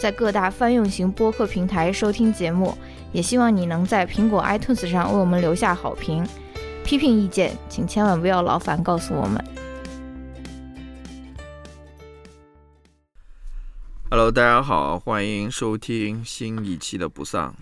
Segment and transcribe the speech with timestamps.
[0.00, 2.74] 在各大泛用型播客平台收听节目。
[3.12, 6.26] 也希望你能在苹果 iTunes 上为我们留下好评。
[6.82, 9.44] 批评意见，请千万不要劳烦告诉我们。
[14.08, 17.54] Hello，大家好，欢迎收听新一期的不丧。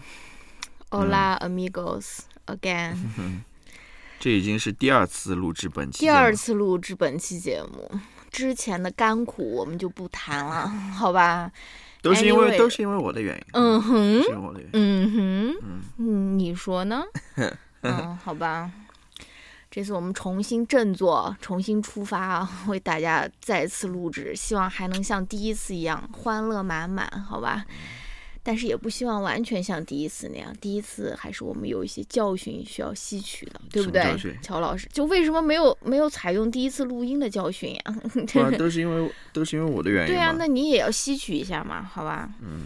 [0.91, 2.95] Hola amigos again，
[4.20, 7.91] 这已经是第二次录制本期第节目二次录制本期节目，
[8.30, 11.50] 之前的甘苦我们就不谈了，好吧？
[12.09, 14.70] 都是因为 Anyway 都是因为我的原因，嗯哼是我的原因。
[14.73, 17.05] 嗯哼，嗯，嗯，你说呢？
[17.83, 18.70] 嗯，好吧。
[19.70, 27.67] 这次我们重新振作，重新出发，为大家再次录制，希望还能像第一次一样欢乐满满，好吧？
[28.48, 34.34] 但是也不希望完全像第一次那样，第一次还是我们有一些教训需要吸取的，对不对教训？
[34.40, 37.82] 乔老师，就为什么没有没有采用第一次录音的教训呀？
[38.32, 42.30] 不然都是因为都是因为我的原因对啊，那你也要吸取一下嘛，好吧？
[42.40, 42.62] 嗯，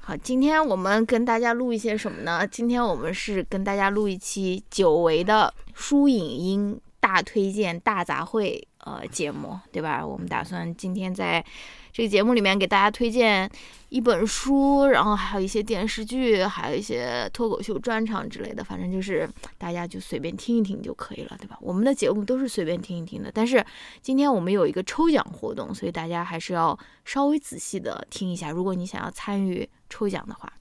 [0.00, 2.44] 好，今天我们跟大家录一些什么呢？
[2.44, 10.06] 今天我们是跟大家录一期久违的书影音大推荐大杂烩呃节目，对吧？
[10.06, 11.44] 我们打算今天在
[11.92, 13.50] 这个节目里面给大家推荐
[13.88, 19.28] 一本书，然后还有一些电视剧，还有一些脱口秀专场之类的，反正就是
[19.58, 21.58] 大家就随便听一听就可以了，对吧？
[21.60, 23.64] 我们的节目都是随便听一听的，但是
[24.02, 30.52] 今天我们有一个抽奖活动，所以大家还是要稍微仔细的听一下，如果你想要参与抽奖的话，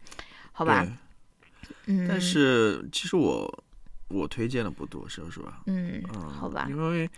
[0.52, 0.88] 好吧？
[1.86, 3.64] 嗯，但是其实我
[4.09, 5.61] 我推荐的不多，说实话。
[5.67, 7.09] 嗯，嗯，好吧，因为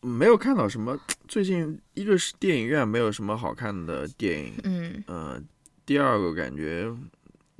[0.00, 5.42] 没有看到什么，最近一个是电影院没有什么好看的电影，嗯呃，
[5.84, 6.88] 第二个感觉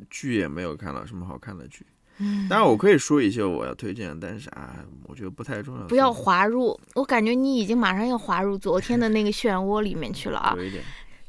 [0.08, 1.84] 剧也没有看到什么好看的剧。
[2.18, 5.86] 嗯，当然，我可以说一些我要推荐，但是啊，我觉得不太重要。
[5.86, 10.54] 不要滑入，我感觉你已经马上要滑入昨天的那个漩涡里面去了啊！
[10.56, 10.82] 有一点，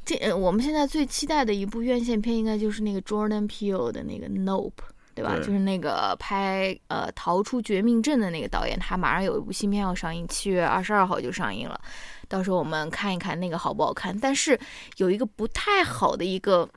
[0.04, 4.72] 这呃我们现在最期待的一部院线片，应该就是那个 Jordan Peele 的那个 Nope。
[5.18, 5.34] 对吧？
[5.34, 11.80] 对就是那个拍呃《逃出绝命镇》的那个导演，他马上有一部新片要上映，七月二十二号就上映了。
[12.28, 14.16] 到时候我们看一看那个好不好看。
[14.16, 14.56] 但是
[14.98, 16.68] 有一个不太好的一个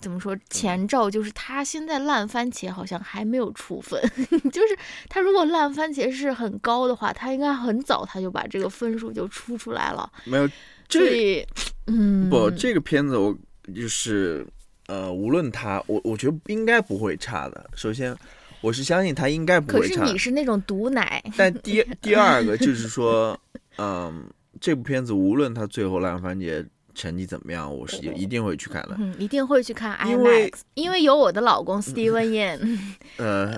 [0.00, 4.00] 怎么说前兆，就是他现在烂番茄好像还没有出分。
[4.50, 4.78] 就是
[5.10, 10.10] 他如果烂番茄是很高的话，他应该很早他就把这个分数就出出来了。
[10.24, 10.48] 没有
[10.88, 11.46] 这以，
[11.86, 13.36] 嗯，不这个片子，我
[13.74, 14.46] 就是
[14.90, 17.70] 呃，无论他，我我觉得应该不会差的。
[17.76, 18.16] 首先，
[18.60, 20.00] 我是相信他应该不会差。
[20.00, 23.38] 可是你是那种毒奶，但第第二个就是说，
[23.78, 24.28] 嗯，
[24.60, 28.96] 这部片子无论他最后烂番茄成绩怎么样，我是一定会去看的。
[28.98, 32.78] 嗯，一定会去看因为 IMAX，因为有我的老公 Steven Yeun。
[33.18, 33.56] 呃，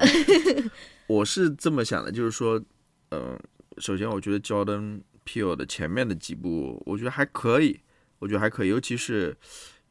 [1.06, 2.62] 我是这么想的，就是说，
[3.08, 3.40] 呃，
[3.78, 7.80] 首先我觉得 Jordan Peele 的前面的几部，我觉得还可以，
[8.18, 9.34] 我觉得还可以，尤其是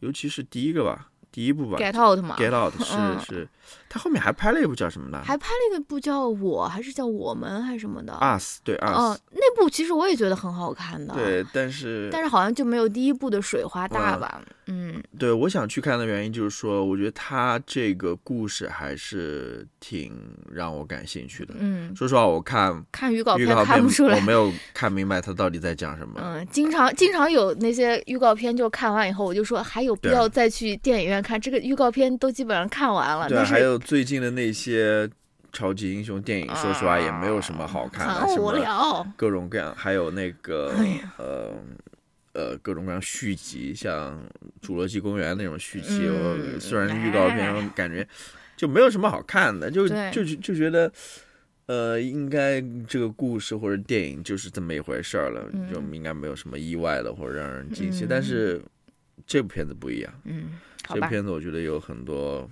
[0.02, 3.48] 尤其是第一个吧，第一部吧 Get Out 嘛 Get Out 是、嗯是，
[3.94, 11.14] 他后面还拍了一部叫什么呢还拍了一个部叫我还是叫我们还是什么的？？Us 对 Us，、哦，那部其实我也觉得很好看的。。
[11.14, 14.42] 对，但是但是好像就没有第一部的水花大吧？
[14.68, 20.14] 嗯对我想去看的原因就是说，我觉得他这个故事还是挺
[20.50, 21.54] 让我感兴趣的。
[21.58, 24.22] 嗯，说实话，我看看预告片看不出来我。
[24.22, 26.22] 没有看明白他到底在讲什么。
[26.24, 31.42] 嗯，经常经常有那些预告片，就看完以后我就说还有必要再去电影院看？
[31.42, 35.10] 这个预告片都基本上看完了，但是还有最近的那些
[35.52, 39.06] 超级英雄电影，说实话也没有什么好看的，啊很无聊。
[39.18, 41.54] 各种各样，还有那个哎呃
[42.34, 44.18] 呃各种各样续集，像
[44.68, 48.08] 《侏罗纪公园》那种续集，嗯我虽然预告片我感觉
[48.56, 50.92] 就没有什么好看的，就就就觉得。
[51.68, 58.04] 呃，应该这个故事或者电影就是这么一回事儿了，嗯就应该没有什么意外的或者让人惊喜。
[58.04, 58.62] 嗯但是
[59.26, 61.08] 这部片子不一样，嗯，这部。
[61.08, 62.50] 片子我觉得有很多，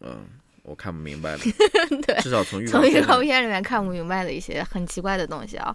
[0.00, 0.24] 嗯，
[0.66, 1.44] 我看不明白的，
[2.06, 5.74] 对至少从预告从预告片里面看不明白的一些很奇怪的东西啊。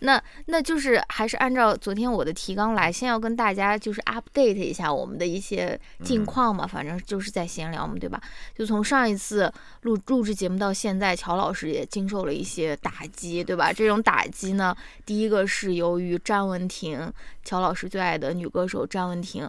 [0.00, 8.20] 那那就是还是按照昨天我的提纲来，先要跟大家就是 update 一下我们的一些近况嘛，反正就是在闲聊嘛，对吧？
[8.54, 9.50] 就从上一次
[9.84, 13.72] 录录制节目到现在，乔老师也经受了一些打击，对吧？
[13.72, 17.10] 这种打击呢，第一个是由于詹雯婷，
[17.42, 19.48] 乔老师最爱的女歌手詹雯婷。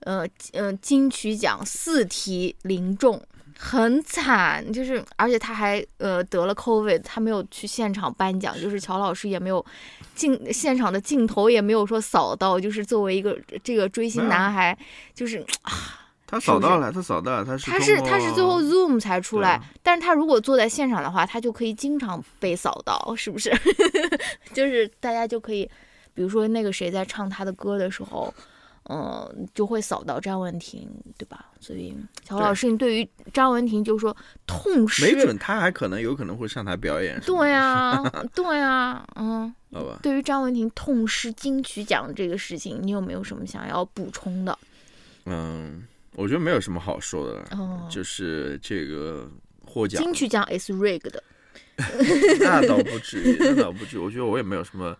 [0.00, 3.18] 呃呃金曲奖四题零中。
[3.58, 9.64] 很惨，就是而且他还呃得了 COVID，他没有去现场颁奖，就是乔老师也没有
[10.14, 14.76] 镜现场的镜头也没有说扫到，就是作为一个这个追星男孩，
[15.14, 15.72] 就是啊，
[16.26, 23.50] 他扫到了，他扫到了，他是他是他是最后 Zoom 才出来，但是他如果坐在现场的话，他就可以经常被扫到，是不是？
[24.52, 25.68] 就是大家就可以，
[26.12, 28.32] 比如说那个谁在唱他的歌的时候。
[28.90, 30.86] 嗯，就会扫到张文婷，
[31.16, 31.46] 对吧？
[31.58, 34.14] 所以乔老师，你对于张文婷就是说
[34.46, 37.18] 痛失，没准他还可能有可能会上台表演。
[37.24, 37.98] 对呀，
[38.34, 39.98] 对呀，嗯，好吧。
[40.02, 44.58] 对于张文婷痛失金曲奖这个事情，你有没有什么想要补充的？
[45.24, 47.42] 嗯，我觉得没有什么好说的，
[47.88, 49.26] 就是这个
[49.64, 51.18] 获奖金曲奖 is rigged，
[52.38, 54.00] 那倒不至于，那倒不至于。
[54.00, 54.94] 我觉得我也没有什么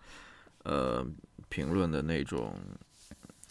[0.63, 1.05] 呃
[1.49, 2.51] 评论的那种。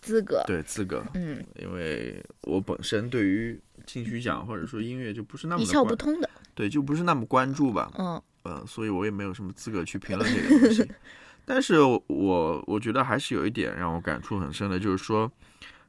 [0.05, 0.43] 资格。
[0.47, 10.89] 对资格，嗯，因为我本身对于金曲奖或者说音乐就不是那么一窍不通的，对，就不是那么关注吧，嗯，呃，所以我也没有什么资格去评论这个东西。
[11.47, 15.31] 但是我我觉得还是有一点让我感触很深的，就是说，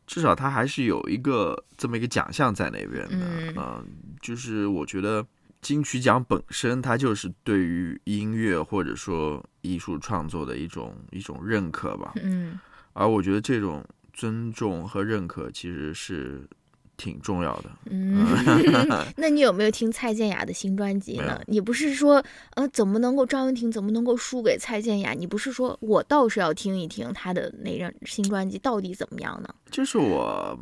[0.08, 3.86] 至少他还是有一个这么一个奖项在那边的，嗯，
[4.22, 5.26] 就是我觉得
[5.62, 12.60] 金曲奖本身它就是对于音乐或者说艺术创作的一种一种认可吧，嗯，
[12.92, 13.82] 而我觉得这种。
[14.16, 16.48] 尊重和认可其实是
[16.96, 17.66] 挺重要的。
[17.92, 18.26] 嗯，
[19.18, 21.42] 那你有没有听蔡健雅的新专辑呢？
[21.48, 22.24] 你不是说，
[22.56, 25.12] 呃，怎么能够张文婷怎么能够输给蔡健雅？
[25.12, 29.50] 你不是说我倒是要听一听她的那张新专辑到底怎么样呢？
[29.70, 30.58] 就是我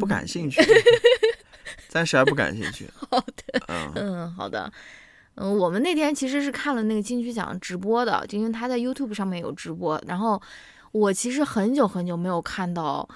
[0.00, 0.62] 不感兴趣，
[1.88, 2.88] 暂时还不感兴趣。
[3.10, 3.60] 好的，
[3.96, 4.72] 嗯，好的，
[5.34, 10.40] 嗯，我们那天其实是看了那个金曲奖直播的，就因为他在 YouTube 上面有直播，然后。
[10.94, 13.06] 我其实很久很久没有看到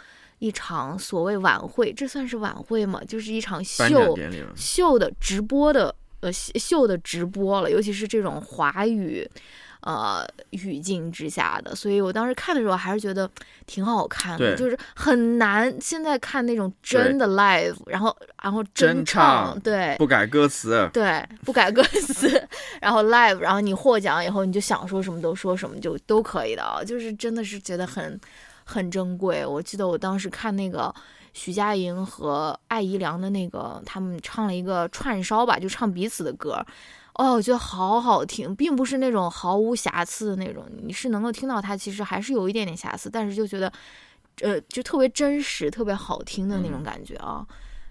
[0.40, 3.00] 一场所谓晚会，这算是晚会吗？
[3.06, 4.18] 就是一场秀
[4.56, 9.28] 秀的直播的呃秀的直播了，尤其是这种华语。
[9.80, 13.30] 呃，语境之下的，所以我当时看的时候还是觉得
[13.64, 15.74] 挺好看的，就是很难。
[15.80, 22.28] 现在看那种真的 live，然后然后真唱，对，不改歌词，对，不改歌词，
[22.82, 28.20] 然后 live，然后你获奖以后，你就想说什么都说什么，就都可以的啊，就是真的是觉得很
[28.64, 29.46] 很珍贵。
[29.46, 30.92] 我记得我当时看那个
[31.38, 36.60] 徐佳莹和艾怡良的那个，他们唱了一个串烧吧，就唱彼此的歌。
[37.14, 43.72] 哦，我觉得好好听，并不是那种毫无瑕疵的那种，你是能够听到它其实还是有一点点瑕疵，但是就觉得，
[44.40, 47.46] 呃，就特别真实、特别好听的那种感觉啊。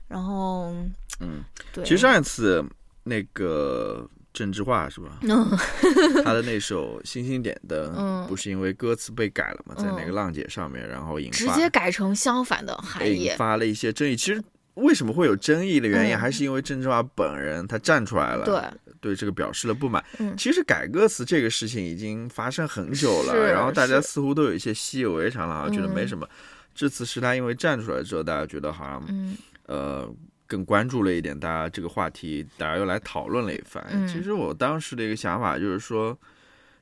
[0.07, 0.73] 然后，
[1.19, 2.63] 嗯，对，其实上一次
[3.03, 5.17] 那个郑智化是吧？
[5.21, 5.45] 嗯
[6.23, 7.91] 他的那首《星星点灯》
[8.27, 14.15] 不是因为歌词被改了嘛，在那个浪姐上面，然后引直接改成相反的含义，引发了一些争议。
[14.15, 14.43] 其实。
[14.77, 18.61] 为什么会有争议的原因，还是因为郑智化本人他站出来了，对
[19.01, 20.05] 对这个表示了不满。
[20.37, 26.29] 其实改歌词这个事情已经发生很久了，然后大家似乎都有一些习以为常了，觉得没什么。
[26.75, 29.35] 这次是他因为站出来之后，大家觉得好像
[29.65, 30.07] 呃
[30.47, 33.85] 更关注了一点，大家这个话题大家又来讨论了一番。
[34.07, 36.17] 其实我当时的一个想法就是说，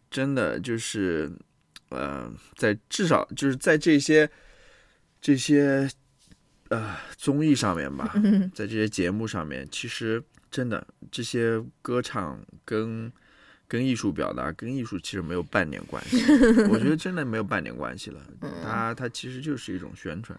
[0.10, 1.30] 真的就是
[1.90, 4.30] 呃，在至少就是在这些
[5.20, 5.90] 这些。
[6.70, 8.12] 呃，综艺上面吧，
[8.52, 13.10] 在这些节目上面，其实真的这些歌唱跟
[13.68, 16.26] 跟艺术表达跟艺术其实没有半点关系。
[16.68, 18.20] 我觉得真的没有半点关系了，
[18.66, 20.38] 它它其实就是一种宣传。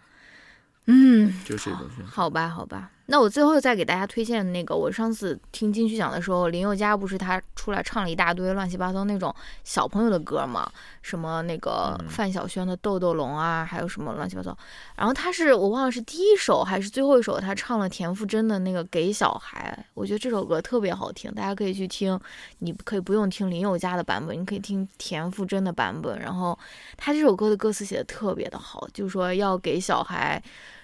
[0.86, 2.08] 嗯，就是一种宣传。
[2.08, 2.90] 好吧，好吧。
[3.08, 9.32] 那我最后再给大家推荐那个，我上次听金曲奖的时候，林宥嘉不是他出来唱了一大堆乱七八糟那种
[9.62, 10.68] 小朋友的歌嘛？
[11.02, 14.56] 什么那个范晓萱的《豆豆龙》啊，还有什么乱七八糟。
[14.96, 22.18] 然后他是我忘了是第一首还是最后一首，他唱了田馥甄的那个《给小孩》，我觉得这首歌特别好听，大家可以去听。
[22.58, 26.18] 你可以不用听林宥嘉的版本，你可以听田馥甄的版本。
[26.18, 26.58] 然后
[26.96, 30.42] 他这首歌的歌词写的特别的好，就是说要给小孩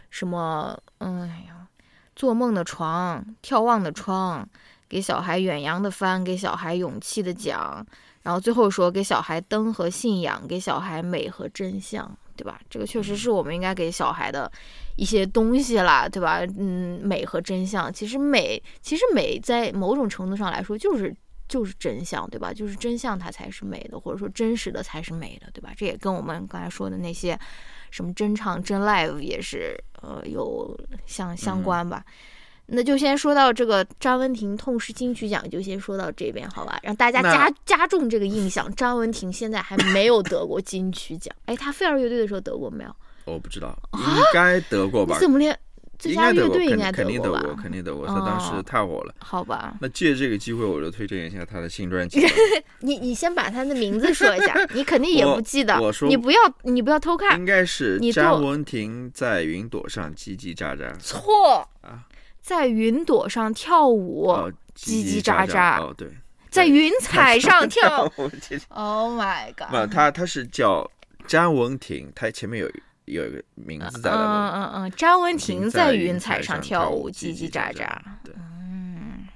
[0.09, 1.09] 什么，哎
[1.49, 1.52] 呀。
[2.15, 4.49] 做梦的床，眺望的窗，
[4.89, 7.85] 给小孩远洋的帆，给小孩勇气的桨，
[8.23, 12.61] 然后最后说给小孩灯和信仰，给小孩美和真相，对吧？
[12.69, 14.51] 这个确实是我们应该给小孩的
[14.97, 16.41] 一些东西啦，对吧？
[16.59, 21.15] 嗯，美和真相，其实美，其实美在某种程度上来说就是
[21.49, 22.53] 就是真相，对吧？
[22.53, 25.71] 就是真相它才是美的，或者说真实的才是美的，对吧？
[25.77, 27.39] 这也跟我们刚才说的那些。
[27.91, 32.05] 什么真唱真 live 也是呃有相相关吧，
[32.67, 38.73] 那就先说到这个张文婷痛失金曲奖，就先说到这边好吧，让大家加加重这个印象。
[38.75, 42.95] 张文婷现在还没有得过金曲奖， 哎，她飞儿乐队的时候得过没有？
[43.25, 45.21] 我不知道，应该得过吧你？
[45.21, 45.57] 怎么连
[46.03, 47.23] 最佳应该得过，乐队应该肯肯定？
[47.23, 48.05] 得过，肯定得过。
[48.09, 49.15] 他当时哦太火了。
[49.21, 52.27] 好吧，那借这个机会，我就推荐一下他的新专辑。
[52.81, 60.93] 你你先把他的名字说一下，你肯定也不记得，我说你不要你不要偷看，应该是你詹做雯婷在云朵上叽叽喳喳。
[60.99, 62.03] 错啊，
[62.41, 66.09] 在云朵上跳舞，哦，叽叽叽喳喳喳哦，对，
[66.51, 68.05] 在云彩上跳。
[68.17, 68.29] 舞
[68.71, 69.69] Oh my，god！
[69.71, 70.91] 不他他是叫
[71.29, 72.69] 詹文婷，他前面有
[73.07, 74.51] 有一个名字在嗯的。
[74.53, 77.87] 嗯嗯，张文婷在云彩彩上跳跳舞，叽叽喳喳。。
[78.25, 79.27] 对，嗯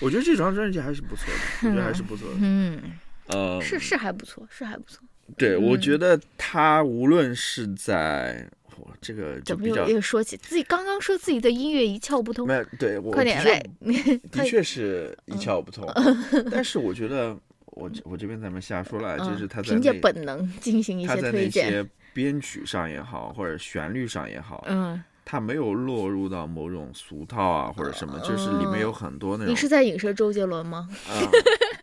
[0.00, 1.26] 我觉得这张专辑还是不错
[1.62, 2.34] 的，我觉得还是不错的。
[2.40, 2.80] 嗯，
[3.26, 5.00] 呃，是是还不错，是还不错。
[5.36, 8.44] 对，我嗯觉得他无论是在，
[8.76, 12.54] 我这个就怎么又又说起自己刚刚说自己的音乐一窍不通没？
[12.54, 15.86] 有，对我快点的确来，的确是一窍不通，
[16.50, 21.88] 但是我觉得我这我这边咱们瞎说了，就是嗯他在凭借本能进行一些推荐。
[22.12, 30.88] 些编曲上也好，或者旋律上也好，嗯，它没有落入到某种俗套啊或者什么，就是里面有很多那种你是在影射周杰伦吗？
[31.08, 31.12] 啊，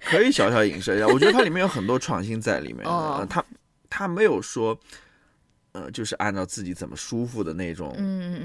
[0.01, 1.07] 可以小小影射一下。
[1.07, 2.85] 我觉得它里面有很多创新在里面。
[2.85, 3.43] 哦呃他
[3.89, 4.79] 他没有说，
[5.71, 7.91] 呃，就是按照自己怎么舒服的那种、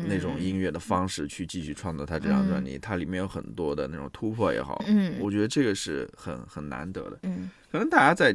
[0.08, 2.78] 那种音乐的方式去继续创作他这张专辑。
[2.78, 7.18] 它里面有很多的那种突破也好，嗯我觉得这个是很很难得的。
[7.24, 8.34] 嗯可能大家在，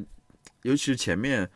[0.62, 1.50] 尤其是前面，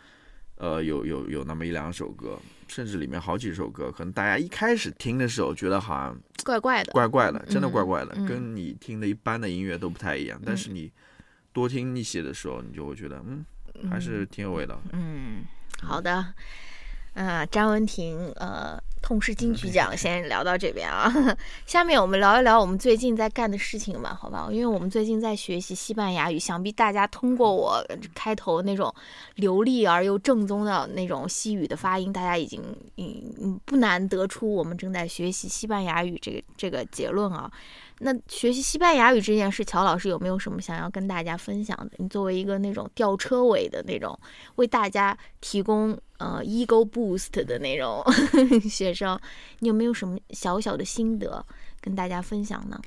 [0.63, 2.39] 呃，有有有那么一两首歌，
[2.69, 6.93] 甚至里面好几首歌，可能大家一开始听的时候觉得好像怪怪的。
[6.93, 10.41] 怪怪的，真的嗯怪怪的，嗯跟你听的一般的音乐都不太一样。
[10.45, 10.89] 但是你
[11.51, 13.45] 多听一些的时候，你就会觉得，嗯，
[13.89, 14.79] 还是挺有味道。
[14.93, 15.43] 嗯，
[15.81, 16.33] 好的。
[17.13, 21.13] 嗯、张文婷，呃，痛失金曲奖，先聊到这边啊。
[21.65, 24.47] 下面我们聊一聊我们最近在干的事情吧，好吧？
[24.51, 28.93] 因为我们最近在学习西班牙语，想必大家通过我开头那种
[29.35, 32.61] 流利而又正宗的那种西语的发音，大家已经
[32.97, 37.51] 嗯嗯不难得出我们正在学习西班牙语这个这个结论啊。
[37.99, 41.91] 那学习西班牙语这件事，乔老师有没有什么想要跟大家分享的？
[41.97, 44.17] 你作为一个那种吊车尾的那种，
[44.55, 48.03] 为大家提供呃 ego boost 的那种
[48.69, 49.19] 学生，
[49.59, 51.45] 你有没有什么小小的心得
[51.79, 52.79] 跟大家分享呢？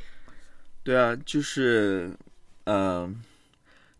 [0.82, 2.10] 对啊，就是，
[2.64, 3.22] 嗯，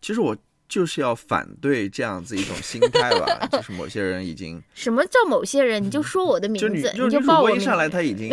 [0.01, 0.37] 其实我
[0.68, 5.82] 就是要反对这样子一种心态吧， 就是某些人已经， 什么叫某些人？
[5.82, 8.32] 你就说我的名字，就女主就报一上来，他已经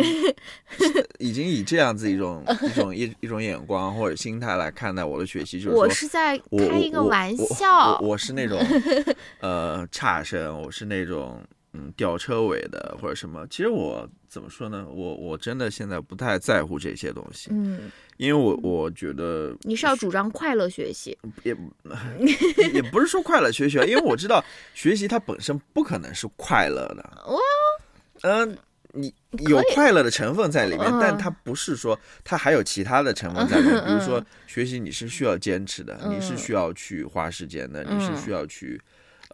[1.18, 5.94] 已经以这样子一种一种一一种眼光或者心态来看待我的学习，就是我说。
[5.94, 8.08] 是在我开一个我玩我笑我。
[8.08, 8.58] 我是那种
[9.40, 11.40] 呃差生，我是那种
[11.72, 13.46] 嗯吊车尾的或者什么。
[13.48, 14.84] 其实我怎么说呢？
[14.90, 21.56] 我我真的现在不太在乎这些东西，嗯，因为我我觉得你是要主张快乐学习，也
[22.74, 27.22] 也不是说快乐学习，因为我知道学习它本身不可能是快乐的。
[27.28, 27.38] 哇，
[28.22, 28.58] 嗯、
[28.90, 29.14] 你
[29.48, 33.76] 有快乐的成分在里面，嗯但它不是说它还有其他的成分在里面。
[33.82, 38.80] 嗯比如说学习，你是需要坚持的，你是嗯需要去花时间的，嗯你是需要去。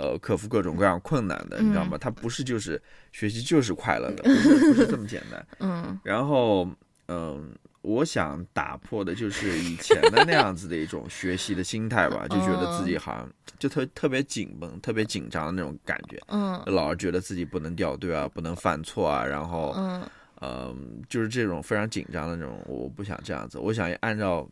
[0.01, 1.99] 呃，克服各种各样困难的，你知道吗？
[2.01, 2.81] 它不是就是
[3.13, 5.47] 学习就是快乐的，不是不是这么简单。
[5.59, 6.67] 嗯 然后，
[7.09, 7.53] 嗯，
[7.83, 20.03] 我想打破的就是以前的那样子的一种学习的心态吧，就觉得自己好像就特特别紧绷、特别紧张的那种感觉，嗯老是觉得自己不能掉队啊，不能犯错啊，然后，嗯
[20.41, 24.49] 嗯，就是这种非常紧张的那种，我不想这样子，我想按照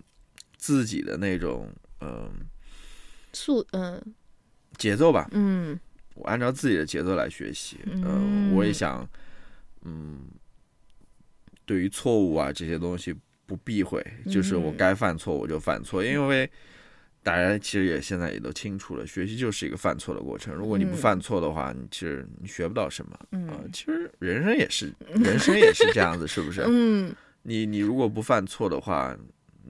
[0.58, 1.66] 自己的那种
[2.02, 2.28] 嗯
[3.32, 4.02] 速嗯
[4.78, 5.78] 节奏吧，嗯。
[6.14, 8.02] 我按照自己的节奏来学习，嗯。
[8.04, 9.08] 嗯，我也想，
[9.82, 10.20] 嗯，
[11.64, 13.14] 对于错误啊这些东西
[13.46, 16.50] 不避讳，就是我嗯该犯错我就犯错，因为
[17.22, 20.52] 大家其实也现在也都清楚了，学习就是一个犯错的过程。
[20.54, 20.96] 如果你不嗯。
[20.96, 26.62] 犯错的话，你其实你学不到什么啊、嗯其实人生也是，人生也是这样子，是不是？
[26.66, 27.14] 嗯。
[27.42, 29.16] 你你如果不犯错的话，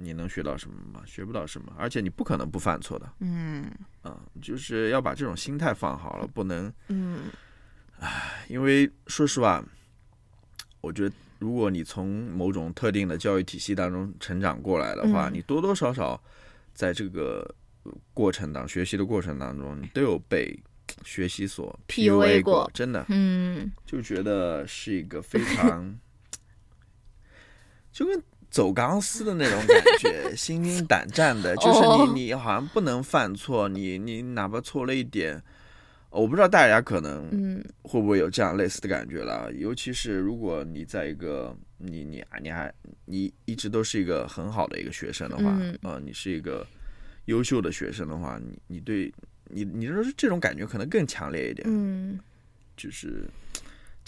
[0.01, 1.03] 你能学到什么吗？
[1.05, 3.13] 学不到什么，而且你不可能不犯错的。
[3.21, 3.69] 嗯
[4.03, 7.25] 啊、就是要把这种心态放好了，不能嗯
[8.01, 9.63] 唉因为说实话，
[10.81, 16.23] 我觉得如果你从某种特定的教育体系当中成长过来的话，嗯你多多少少
[16.73, 20.57] 在这个呃过程当学习的过程当中，你都有被
[21.05, 25.99] 学习所 PUA 过，过真的嗯就觉得是一个非常
[27.93, 28.23] 就跟。
[28.51, 32.11] 走钢丝的那种感觉， 心惊胆战的，就是哦。
[32.15, 35.43] 你，你好像不能犯错，你你哪怕错了一点，
[36.11, 37.65] 我不知道大家可能嗯。
[37.83, 39.53] 会不会有这样类似的感觉了？
[39.53, 42.73] 尤其是如果你在一个你你你还
[43.07, 45.79] 你一直都是一个很好的一个学生的话，嗯。
[45.83, 46.67] 呃，你是一个
[47.27, 49.13] 优秀的学生的话，你你对
[49.45, 52.19] 你你说这种感觉可能更强烈一点，嗯。
[52.77, 53.29] 就是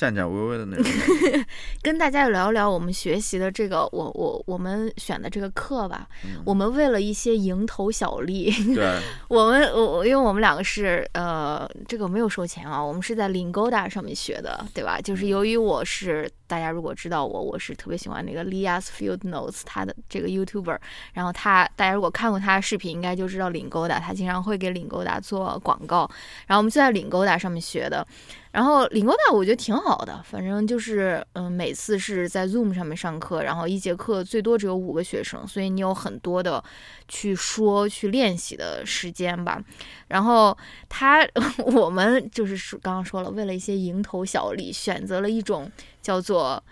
[0.01, 0.87] 颤颤巍巍的那种。
[1.83, 6.09] 跟大家聊聊我们学习的这个，我我我们选的这个课吧。
[6.25, 14.99] 嗯我们为了一些蝇头小利，对， 我们我我因为我们两个是呃，这个没有收钱啊，我们是在 Lingoda 上面学的，对吧？
[15.03, 20.79] 就是由于我是大家如果知道我，我是特别喜欢那个 Lias Field Notes 他的这个 YouTuber，
[21.13, 26.11] 然后他大家如果看过他的视频，应该就知道 Lingoda，他经常会给 Lingoda 做广告，
[26.47, 28.07] 然后我们就在 Lingoda 上面学的。
[28.53, 36.63] 然后领过班我觉得挺好的，反正就是嗯，每次是在 Zoom 上面上课，然后一节课最多只有五个学生，所以你有很多的
[37.07, 39.63] 去说、去练习的时间吧。
[40.09, 40.57] 然后
[40.89, 41.27] 他
[41.65, 45.71] 我们就是刚刚说了，为了一些蝇头小利，选择了一种
[46.03, 46.63] 叫做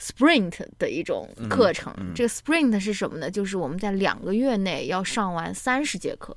[0.00, 1.92] Sprint 的一种课程。
[1.98, 2.08] 嗯。
[2.08, 3.30] 嗯这个 Sprint 是什么呢？
[3.30, 6.36] 就是我们在两个月内要上完三十节课，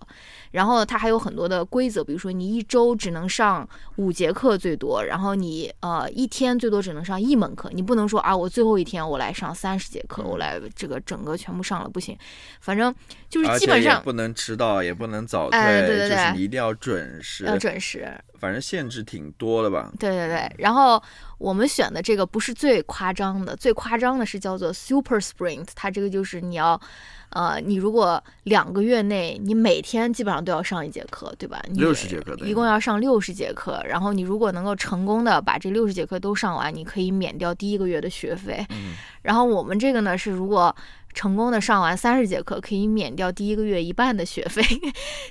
[0.52, 12.18] 然后它还有很多的规则，比如说你一周只能上五节课最多，然后你呃一天最多只能上一门课，你不能说啊我最后一天我来上三十节课，我来这个整个全部上了不行，
[12.60, 12.94] 反正
[13.32, 17.46] 就是基本上不能迟到，也不能早退，哎对对就是你一定要准时。
[17.46, 18.08] 要准时。
[18.38, 19.92] 反正限制挺多的吧？
[20.00, 21.02] 对对对，然后
[21.38, 26.82] 我们选的这个不是最夸张的，最夸张的是叫做 Super Sprint，它这个就是你要，
[27.30, 31.62] 呃，你如果两个月内你每天基本上都要上一节课，对吧？
[31.70, 38.66] 你60节课对一共要上六十节课，然后你如果能够成功的把这六十节课都上完，你可以免掉第一个月的学费。
[38.72, 40.76] 嗯然后我们这个呢是如果
[41.14, 44.62] 成功的上完三十节课，可以免掉第一个月一半的学费，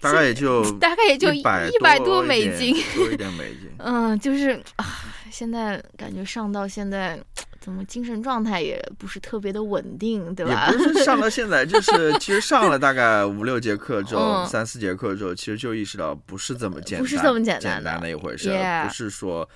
[0.01, 2.77] 大概也就 大概也就一百一百多多美金。
[2.95, 3.71] 多一点美金。
[3.79, 4.87] 嗯，就是啊，
[5.31, 7.19] 现在感觉上到现在，
[7.61, 10.77] 怎么精神状态也不是特别的稳定，对吧也？
[10.77, 18.51] 不是上到 现在，就是其实上了大概五六节课之后，嗯三四节课之后，其实就意识到不是这么简单，不是这么简简单的的一回事
[18.87, 19.49] 不是说。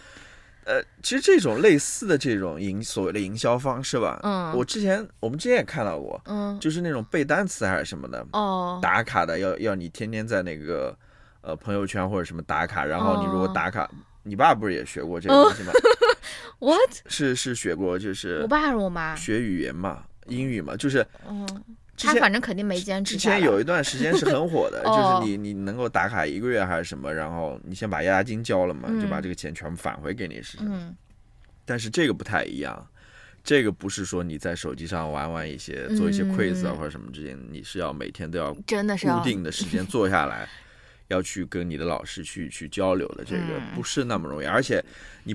[0.64, 10.96] 呃，其实这种类似的这种营所谓的营销方式吧，嗯我之前我们之前也看到过，嗯，就是那种背单词还是什么的，哦，打卡的，要要你天天在那个
[11.42, 13.90] 呃朋友圈或者什么打卡，然后你如果哦打卡，
[14.22, 15.72] 你爸不是也学过这个东西吗？
[16.60, 16.90] what？
[17.06, 19.14] 是是学过，就是我爸还是我妈？
[19.16, 21.46] 学语言嘛，英语嘛，就是嗯，
[21.96, 23.20] 他反正肯定没坚持之。
[23.20, 30.58] 前有一段时间是很火的， 哦就是你你能够打卡一个月还是什么，然后你先把押金交了嘛，嗯就把这个钱全部返回给你是？
[30.60, 30.94] 嗯
[31.64, 32.86] 但是这个不太一样，
[33.42, 40.48] 这个不是说你在手机上玩玩一些做一些 quiz 啊嗯或者什么之间，你是要每天都要真的是固定的时间坐下来，
[41.08, 44.84] 要去跟你的老师去去交流的，这个嗯不是那么容易，而且
[45.22, 45.34] 你。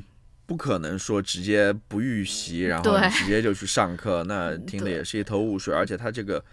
[0.49, 5.71] 不可能说直接不预习，然后直接就去上课，那听的也是一头雾水。
[5.71, 6.43] 而且他这个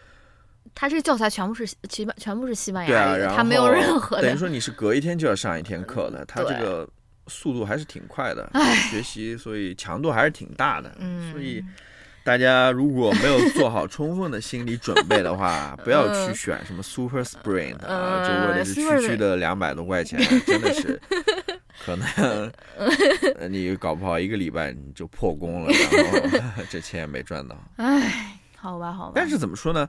[0.74, 4.22] 他这个教材全部是全全部是西班牙语的，然后他没有任何的。
[4.24, 6.86] 等于说你是隔一天就要上一天课的，他这个
[7.26, 8.46] 速度还是挺快的，
[8.90, 10.94] 学习所以强度还是挺大的。
[10.98, 11.64] 嗯，所以
[12.22, 21.00] 大家如果没有做好充分的心理准备的话， 不要去选什么 Super Sprint 啊，嗯就为了区区的两百多块钱，真的是
[21.84, 22.06] 可能
[23.38, 25.72] 呃 你搞不好一个礼拜你就破功了，
[26.32, 27.56] 然后 这钱也没赚到。
[27.76, 29.12] 唉，好吧，好吧。
[29.14, 29.88] 但是怎么说呢？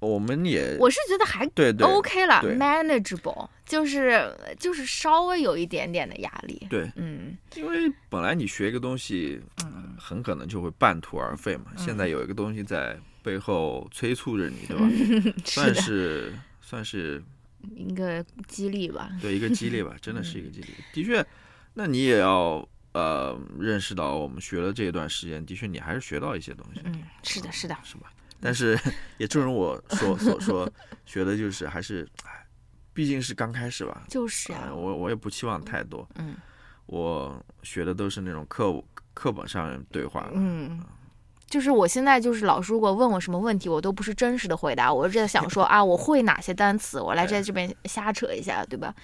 [0.00, 6.66] 我们也我是觉得还对对 OK 了对，manageable，就是就是稍微有一点点的压力。
[6.68, 11.66] 对，嗯因为本来你学一个东西，嗯很可能就会半途而废嘛。
[11.78, 14.86] 现在有一个东西在背后催促着你，对吧？
[15.42, 17.22] 是算的，是算是
[17.76, 19.10] 一个激励吧。
[19.20, 20.68] 对一个激励吧，真的是一个激励。
[20.92, 21.24] 的确，
[21.74, 27.76] 那你也要呃认识到，我们学了这一段时间，的确你还是学到一些东西，嗯，是的，是的。
[27.82, 28.12] 是吧？
[28.40, 28.78] 但是
[29.18, 30.70] 也正如我所所说，
[31.06, 32.44] 学的就是还是，哎
[32.94, 34.02] 毕竟是刚开始吧。
[34.10, 36.34] 就是啊哎，我我也不期望太多，嗯
[36.86, 38.82] 我学的都是那种课
[39.14, 40.78] 课本上对话，嗯，
[41.52, 48.94] 就是我现在就是老师如果问我什么问题，我都不是真实的回答，我是在想说 啊，我会哪些单词，我来在这边瞎扯一下，对吧？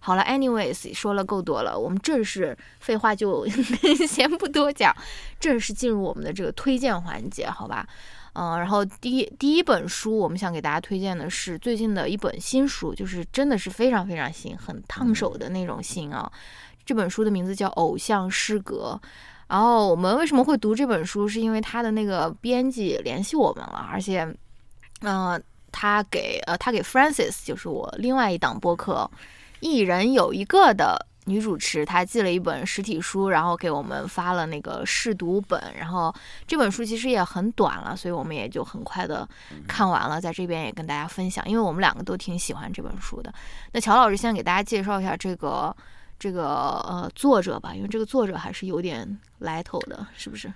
[0.00, 3.46] 好了，anyways，说了够多了，我们正式废话就
[4.08, 4.90] 先不多讲，
[5.38, 7.86] 正式进入我们的这个推荐环节，好吧？
[8.32, 16.32] 嗯，然后第一第一本书，我们想给大家推荐的是最近的一本新书，就是真的是非常非常新，很烫手的那种新啊。
[16.86, 18.98] 这本书的名字叫《偶像诗歌》，
[19.48, 24.28] 然后我们为什么会读这本书，是因为他的那个编辑联系我们了，而且，
[25.00, 25.40] 呃，
[25.72, 29.10] 他给呃他给 Francis，就是我另外一档播客
[29.60, 36.14] 《一人有一个》的女主持，她寄了一本实体书，然后给我们发了那个试读本，然后
[36.46, 39.26] 这本书其实也很短了，所以我们也就很快的
[39.66, 43.32] 看完了，在这边也跟大家分享，因为我们两个都挺喜欢这本书的。
[43.72, 45.74] 那乔老师先给大家介绍一下这个。
[46.18, 50.52] 这个呃作者吧，因为这个作者还是有点来头的，是不是？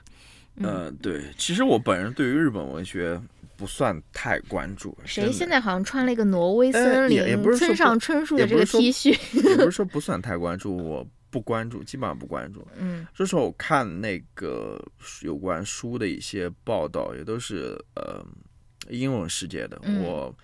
[0.60, 3.18] 呃，对，其实我本人对于日本文学
[3.56, 4.94] 不算太关注。
[5.06, 9.10] 谁现在好像穿了一个挪威森林、也不是村上春树的这个 T 恤？
[9.48, 12.68] 也不是说不算太关注，我不关注，基本上不关注。
[12.76, 14.78] 嗯，这时候我看那个
[15.22, 18.22] 有关书的一些报道，也都是呃
[18.90, 19.80] 英文世界的。
[20.02, 20.34] 我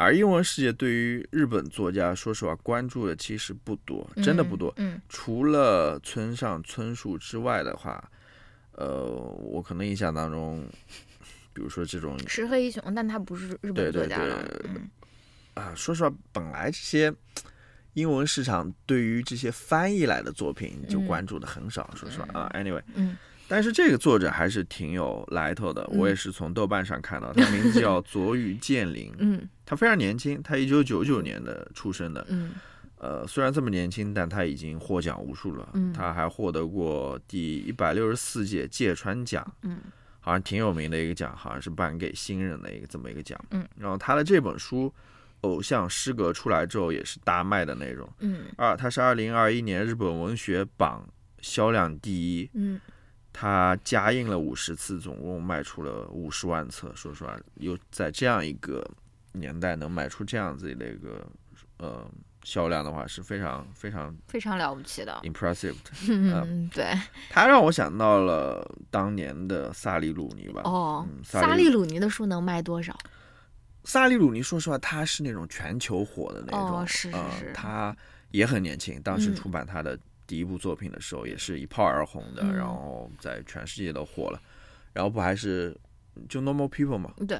[0.00, 4.72] 而英文世界对于日本作家，说实话关注的其实不多，真的不多。
[4.76, 8.10] 嗯，除了村上春树之外的话。
[8.72, 10.66] 呃，我可能印象当中，
[11.52, 14.42] 比如说这种石黑一雄，但他不是日本作家了。
[15.52, 17.12] 啊，说实话，本来这些
[17.92, 21.90] 英文市场对于这些翻译来的作品就关注的很少。
[21.94, 23.18] 说实话啊，anyway，嗯，
[23.50, 25.84] 但是这个作者还是挺有来头的。
[25.90, 29.12] 我也是从豆瓣上看到，他名字叫 佐宇健林。
[29.18, 32.24] 嗯，他非常年轻，他一九九九年的出生的。
[32.28, 32.52] 嗯。
[32.98, 35.68] 呃，虽然这么年轻，但他已经获奖无数了。
[35.72, 39.44] 嗯，他还获得过第一百六十四届芥川奖。
[39.62, 39.78] 嗯，
[40.20, 43.36] 好像挺有名的一个奖，好像是颁给新人的一个这么一个奖。
[43.50, 44.86] 嗯，然后他的这本书
[45.40, 48.06] 《偶像诗歌》出来之后也是大卖的那种。
[48.20, 51.08] 嗯，二，他是二零二一年日本文学榜
[51.40, 52.50] 销量第一。
[52.52, 52.78] 嗯，
[53.40, 56.92] 他加印了五十次，总共卖出了五十万册。
[56.94, 58.86] 说实话，又在这样一个
[59.32, 61.26] 年代能卖出这样子的一个
[61.78, 62.06] 呃。
[62.42, 65.74] 销量的话是非常非常非常了不起的，impressive。
[66.08, 66.98] 嗯，对，
[67.28, 70.62] 他让我想到了当年的萨利鲁尼吧。
[70.64, 72.96] 哦，萨利鲁尼的书能卖多少？
[73.84, 77.52] 萨利鲁尼，说实话，他是那种全球火的那种，是是是。
[77.52, 77.94] 他
[78.30, 79.98] 也很年轻，当时出版他的
[80.30, 84.40] 第一部作品的时候，也是一炮而红的，然后在全世界都火了。
[84.92, 85.76] 然后不还是
[86.28, 87.12] 就 Normal People 嘛？
[87.26, 87.36] 对。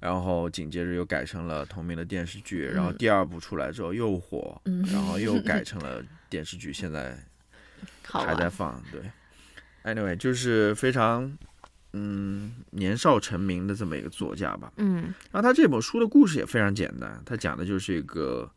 [0.00, 4.60] 然后紧接着又改成了同名的电视剧，然后第二部出来之后又火，
[4.92, 7.16] 然后又 改成了电视剧，现在
[8.02, 8.82] 还在放。
[8.92, 9.00] 对
[9.84, 11.36] ，anyway 就是非常
[11.94, 14.70] 嗯年少成名的这么一个作家吧。
[14.76, 18.50] 嗯，然后他这本书的故事也非常简单，他讲的就是一个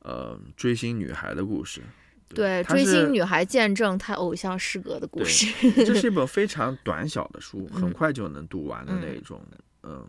[0.00, 1.82] 呃追星女孩的故事。
[2.28, 5.46] 对，追星女孩见证她偶像失格的故事。
[5.84, 9.40] 这是一 本非常短小的书，很快就能读完的那种。
[9.82, 10.06] 嗯。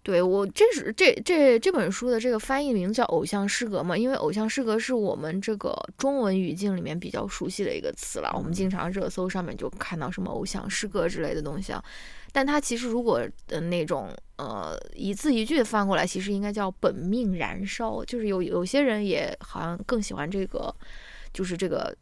[0.00, 3.94] 对我，这是这这这本书的这个翻译名字叫《偶像失格》嘛？
[3.94, 8.32] 因为偶像失格是我们这个中文语境里面比较熟悉的一个词了。
[8.34, 11.84] 我们经常热搜上面就看到什么偶像失格之类的东西啊。
[12.32, 18.02] 但它其实如果的那种呃一字一句的翻过来，其实应该叫本命燃烧。
[18.06, 20.74] 就是有有些人也好像更喜欢这个，
[21.32, 21.94] 就是这个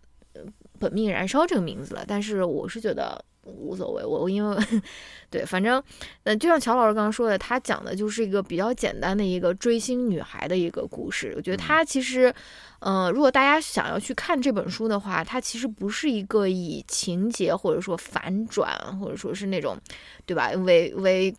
[0.79, 2.05] 本命燃烧这个名字了。
[2.07, 3.25] 但是我是觉得。
[3.49, 4.57] 无所谓，我因为
[5.31, 5.81] 对，反正，
[6.25, 11.33] 嗯，就像乔老师刚刚说的，他讲的就是一个比较简单的一个追星女孩的一个故事。
[11.37, 12.35] 我觉得他其实，
[12.81, 19.79] 嗯，如果大家想要去看这本书的话，它其实不是一个以情节或者说反转或者说是那种，
[20.27, 20.51] 对吧？
[20.51, 21.33] 为为。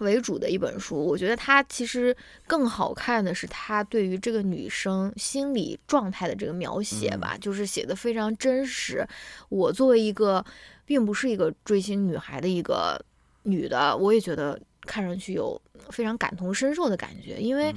[0.00, 9.06] 为主的一本书，我觉得它其实更好看的是它对于这个女生心理状态的这个描写吧，就是写的非常真实。
[9.48, 10.44] 我作为一个
[10.84, 12.98] 并不是一个追星女孩的一个
[13.42, 15.60] 女的，我也觉得看上去有
[15.90, 17.74] 非常感同身受的感觉，因为，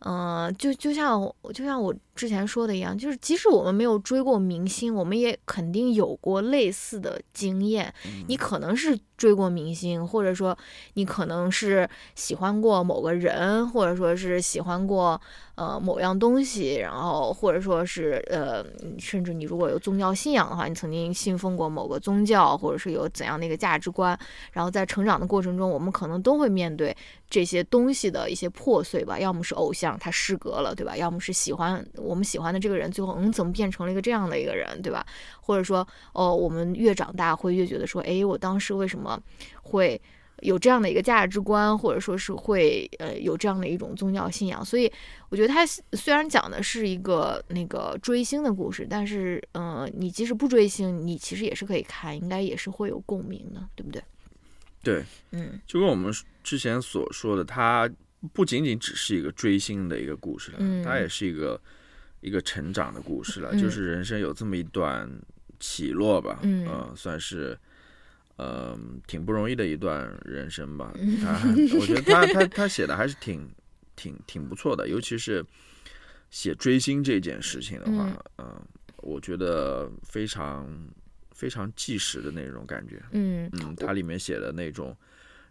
[0.00, 1.20] 嗯，就就像
[1.52, 7.92] 就像我之前说的一样，就是即使我们没有追过明星，我们也肯定有过类似的经验。
[8.28, 8.98] 你可能是。
[9.16, 10.56] 追过明星，或者说
[10.94, 15.20] 你可能是喜欢过某个人，或者说是喜欢过
[15.54, 18.64] 呃某样东西，然后或者说是呃，
[18.98, 24.18] 甚至你如果有宗教信仰的话，你曾经信奉过某个宗教，或者是有怎样的一个价值观，
[24.52, 26.96] 然后在成长的过程中，我们可能都会面对
[27.30, 29.18] 这些东西的一些破碎吧。
[29.18, 30.96] 要么是偶像他失格了，对吧？
[30.96, 35.06] 要么是喜欢我们喜欢的这个人，最后嗯怎么变成了一个这样的一个人，对吧？
[35.44, 39.22] 或者说哦，我们越长大会越觉得说，哎，我当时为什么？
[39.62, 40.00] 会
[40.40, 44.90] 有这样的一个价值观，或者说是会呃有这样的一种宗教信仰，所以
[45.28, 54.02] 我觉得他虽然讲的是一个那个追星的故事，但是嗯，你即使不追星，你其实也是可以看，应该也是会有共鸣的，对不对？
[54.82, 57.88] 对，嗯，就跟我们之前所说的，它
[58.32, 61.60] 不仅仅只是一个追星的一个故事了，它也是一个
[62.20, 65.08] 一个成长的故事了，就是人生有这么一段
[65.64, 67.58] 起落吧，嗯，算是。
[68.36, 70.92] 嗯，挺不容易的一段人生吧。
[71.22, 71.38] 他，
[71.78, 73.48] 我觉得他他他写的还是挺
[73.94, 75.46] 挺挺不错的，尤其是
[76.32, 78.60] 写追星这件事情的话，嗯，
[78.96, 80.68] 我觉得非常
[81.30, 83.00] 非常纪实的那种感觉。
[83.12, 84.96] 嗯嗯，它里面写的那种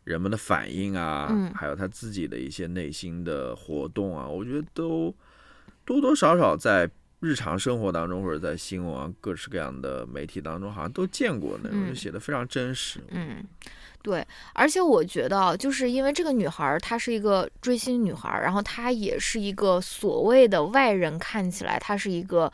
[0.04, 5.16] 人们的反应啊，还有他自己的一些内心的活动啊，我觉得都
[5.86, 6.92] 多多少少在
[7.24, 13.00] 日常生活当中或者在新闻啊各式各样的媒体当中，好像都见过那种，嗯就写的非常真实。
[13.12, 13.42] 嗯，
[14.02, 22.52] 对，而且我觉得啊，就是因为这个女孩儿她是一个追星女孩儿，然后她也是一个所谓的外人看起来她是一个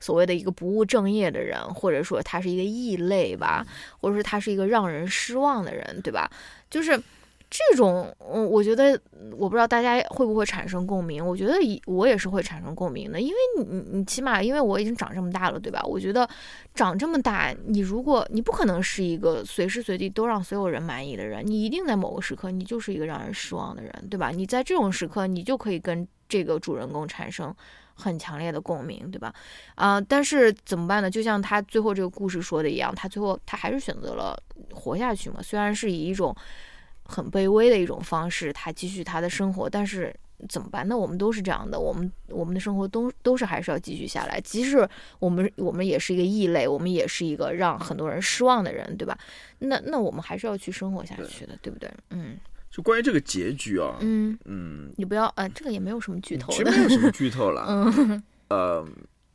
[0.00, 3.66] 所谓的一个不务正业的人，或者说她是一个异类吧，
[4.02, 6.30] 或者说她是一个让人失望的人，对吧？
[6.68, 7.02] 就是。
[7.50, 8.98] 这种，嗯，我觉得，
[9.36, 11.24] 我不知道大家会不会产生共鸣。
[11.24, 15.82] 我觉得以我也是会产生共鸣的，因为你，你，你起码，因为我已经长这么大了，对吧？
[15.84, 16.28] 我觉得
[16.76, 24.30] 长这么大，你如果你不可能是一个随时随地都让所有人满意的人，你一定在某个时刻，你就是一个让人失望的人，对吧？
[24.30, 27.52] 你在这种时刻，你就可以跟这个主人公产生
[27.94, 29.34] 很强烈的共鸣，对吧？
[29.74, 31.10] 啊、但是怎么办呢？
[31.10, 34.40] 就像他最后这个故事说的一样，他最后他还是选择了
[34.72, 36.32] 活下去嘛，虽然是以一种
[37.10, 40.14] 很卑微的一种方式，他继续他的生活，但是。
[40.48, 40.88] 怎么办？
[40.88, 49.14] 那我们都是这样的，我们我们的生活都都是还是要继续下来，即使我们我们也是一个异类，我们也是一个让很多人失望的人，对吧？
[49.58, 51.92] 那那我们还是要去生活下去的，对不对？
[52.08, 52.38] 嗯
[52.70, 57.66] 就关于这个结局啊，嗯，嗯，你不要呃，这个也没有什么剧透其实，没有什么剧透了。
[57.68, 58.88] 嗯 呃，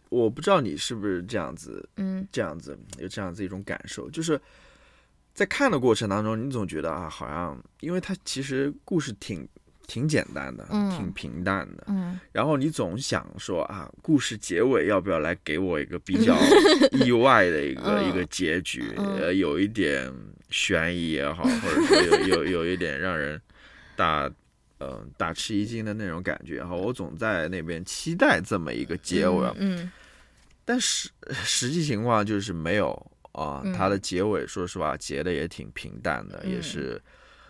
[0.10, 4.42] 我不知道你是不是这样子，嗯这样子有这样子一种感受，就是
[5.36, 9.48] 在看的过程当中，你总觉得啊，好像因为它其实故事挺
[9.86, 10.90] 挺简单的，嗯。
[10.98, 12.20] 挺平淡的，嗯。
[12.32, 16.36] 然后你总想说啊，故事结尾要不要来给我一个比较
[17.06, 19.18] 意外的一个、嗯一个结局，嗯。
[19.18, 20.12] 呃，有一点
[20.50, 23.40] 悬疑也好，或者说有有有一点让人
[23.96, 24.32] 大。
[24.78, 29.90] 嗯，大吃一惊的那种感觉哈，我总在那边期待这么一个结尾，嗯。
[30.66, 37.02] 但实实际情况就是没有啊，嗯它的结尾说实话结的也挺平淡的，嗯也是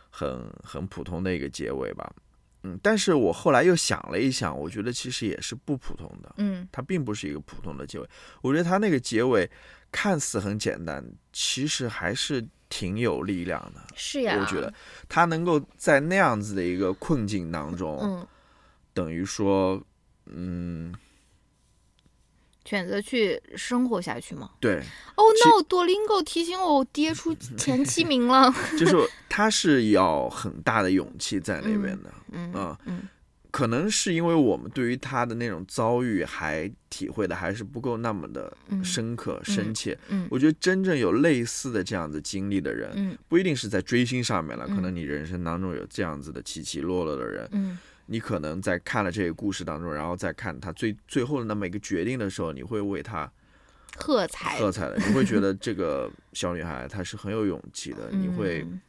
[0.10, 2.12] 很很普通的一个结尾吧。
[2.64, 8.10] 嗯，但是我后来又想了一想，我觉得其实也是不普通的，嗯它并不是一个普通的结尾。
[8.42, 9.50] 我觉得它那个结尾
[9.92, 13.82] 看似很简单，其实还是挺有力量的。
[13.96, 14.74] 是呀，我觉得
[15.08, 18.28] 他能够在那样子的一个困境当中，嗯，
[18.96, 19.80] 等于说，
[20.26, 20.92] 嗯，
[22.66, 24.82] 选择去生活下去吗对
[25.16, 28.52] ，？Oh 其 no，多林狗提醒我，我跌出 前七名了。
[28.78, 28.96] 就是
[29.30, 33.04] 他 是要很大的勇气在那边的，嗯啊嗯
[33.52, 39.98] 可能是因为我们对于他的那种遭遇还体会的还是不够那么的嗯深刻、深切。
[40.10, 53.32] 嗯我觉得真正有类似的这样子经历的人，嗯不一定是在追星上面了，嗯可能你人生当中有这样子的起起落落的人，嗯你可能在看了这个故事当中，然后再看他最最后的那么一个决定的时候，你会为他
[53.98, 58.62] 喝彩，喝彩的，你会觉得 这个小女孩她是很有勇气的，你会。
[58.64, 58.82] 嗯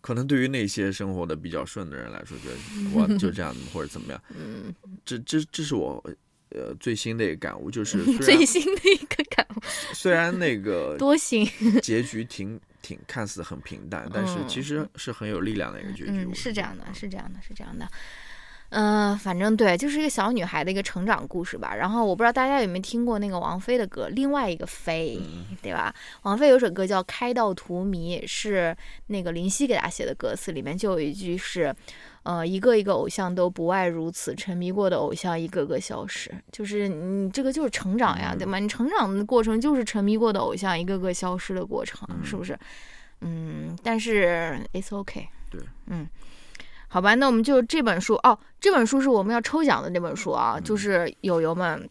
[0.00, 2.56] 可能对于那些生活的比较顺的人来说，觉得
[2.94, 4.72] 哇就这样或者怎么样，嗯，
[5.04, 6.02] 这这这是我
[6.50, 9.60] 呃最新的一个感悟，就是 最新的一个感悟，
[9.92, 11.44] 虽然那个多行。
[11.82, 16.10] 结局挺挺看似很平淡，但是嗯其实是很有力量的一个结局。
[16.10, 17.88] 嗯，我是这样的，是这样的，是这样的。
[18.70, 21.74] 嗯、反正对，就是一个小女孩的一个成长故事吧。
[21.74, 25.18] 然后我不知道大家有没有听过那个王菲的歌，另外一个菲，
[25.62, 25.94] 对吧？
[26.20, 31.74] 王菲有首歌叫《开到荼蘼》，是那个林夕给她写的歌词，里面就有一句是，
[32.28, 36.30] 呃，一个一个偶像都不外如此，沉迷过的偶像一个个消失。
[36.52, 38.58] 就是你这个就是成长呀，对吗？
[38.58, 42.58] 你成长的过程就是沉迷过的偶像一个个消失的过程，是不是？
[43.22, 45.26] 嗯，但是 it's okay。
[45.48, 46.06] 对，嗯。
[46.88, 51.88] 好吧，那我们就这本书哦，这本书是我们要抽奖的那本书啊，就是友友们，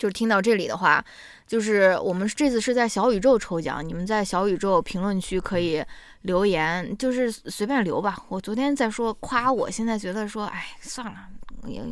[0.00, 1.04] 就是听到这里的话，
[1.46, 5.84] 就是我们这次是在小宇宙抽奖，你们在小宇宙评论区可以
[6.22, 8.16] 留言，就是随便留吧。
[8.30, 11.28] 我昨天在说夸我，现在觉得说，哎，算了。
[11.66, 11.82] 也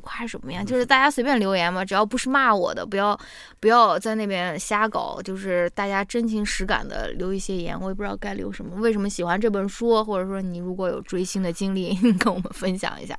[0.00, 0.64] 夸什么呀？
[0.64, 3.18] 就是大家随便留言嘛，只要不是骂我的，不要
[3.60, 7.78] 不要在那边瞎搞，就是大家真情实感的留一些言。
[7.78, 13.14] 我也不知道该留什么，为什么喜欢这本书，或者说你如果有追星的经历， 跟我们分享一下，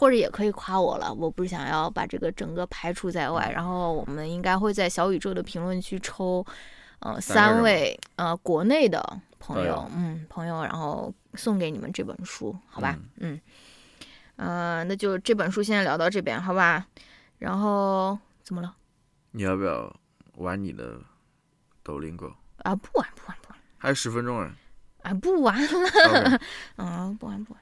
[0.00, 1.12] 或者也可以夸我了。
[1.12, 6.42] 我不是想要把这个整个排除在外，然后我们应该会在小宇宙的评论区抽，
[7.00, 8.98] 呃，三位呃国内的
[9.38, 12.98] 朋友，嗯，朋友，然后送给你们这本书，好吧？
[13.18, 13.38] 嗯。
[14.36, 16.86] 呃，那就这本书先聊到这边，好吧？
[17.36, 18.74] 然后怎么了？
[19.32, 19.94] 你要不要
[20.36, 20.98] 玩你的
[21.82, 22.32] 抖音狗？
[22.62, 24.50] 啊，不玩不玩不玩，还有十分钟啊！
[25.02, 26.40] 啊，不玩了
[26.76, 27.59] 嗯，不玩不玩。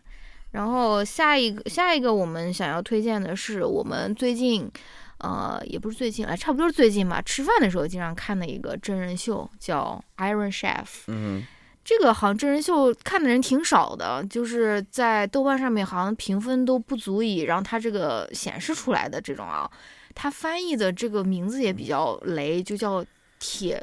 [0.53, 4.71] 然后下一个下一个我们想要推荐的是我们最近，
[5.19, 7.21] 呃，也不是最近啊，差不多是最近吧。
[7.23, 10.85] 吃饭的时候经常看的一个真人秀，叫《Iron Chef》。
[11.09, 11.47] 嗯
[11.85, 19.71] 这个好像真人秀看的人挺少的，就是在豆瓣上面好像评分都不足以让它这个显示出来的这种啊。
[20.15, 23.03] 它翻译的这个名字也比较雷，就叫
[23.39, 23.83] 铁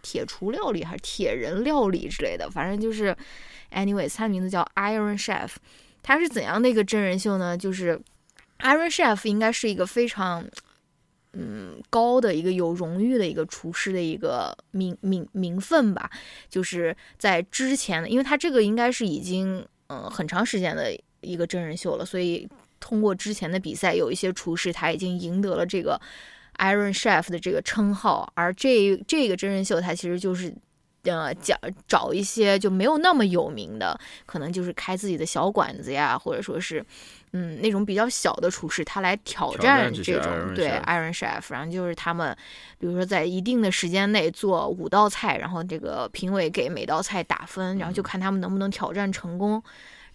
[0.00, 3.14] 铁厨料理还是铁人料理之类的，反正就是
[3.70, 5.50] ，anyways，它名字叫 Iron Chef。
[6.06, 7.58] 它是怎样的一个真人秀呢？
[7.58, 8.00] 就是
[8.60, 10.46] Iron Chef 应该是一个非常。
[11.38, 16.10] 嗯，高的一个有荣誉的一个厨师的一个名名名分吧，
[16.48, 22.48] 就是在之前的，因为他这个应该是已经嗯很长时间的一个真人秀了，所以
[22.80, 26.00] 通过之前的比赛，有一些厨师他已经赢得了这个
[26.56, 30.54] Iron Chef 的这个称号，而这这个真人秀它其实就是
[31.14, 36.84] 呃讲找一些就没有那么有名的，可能就是开自己的小馆子呀，或者说是。
[37.32, 42.34] 嗯，那种比较小的厨师，他来挑战这种对 Iron Chef，然后就是他们，
[42.78, 49.62] 比如说在一定的时间内做五道菜，然后这个评委给每道菜打分，然后就看他们能不能挑战成功。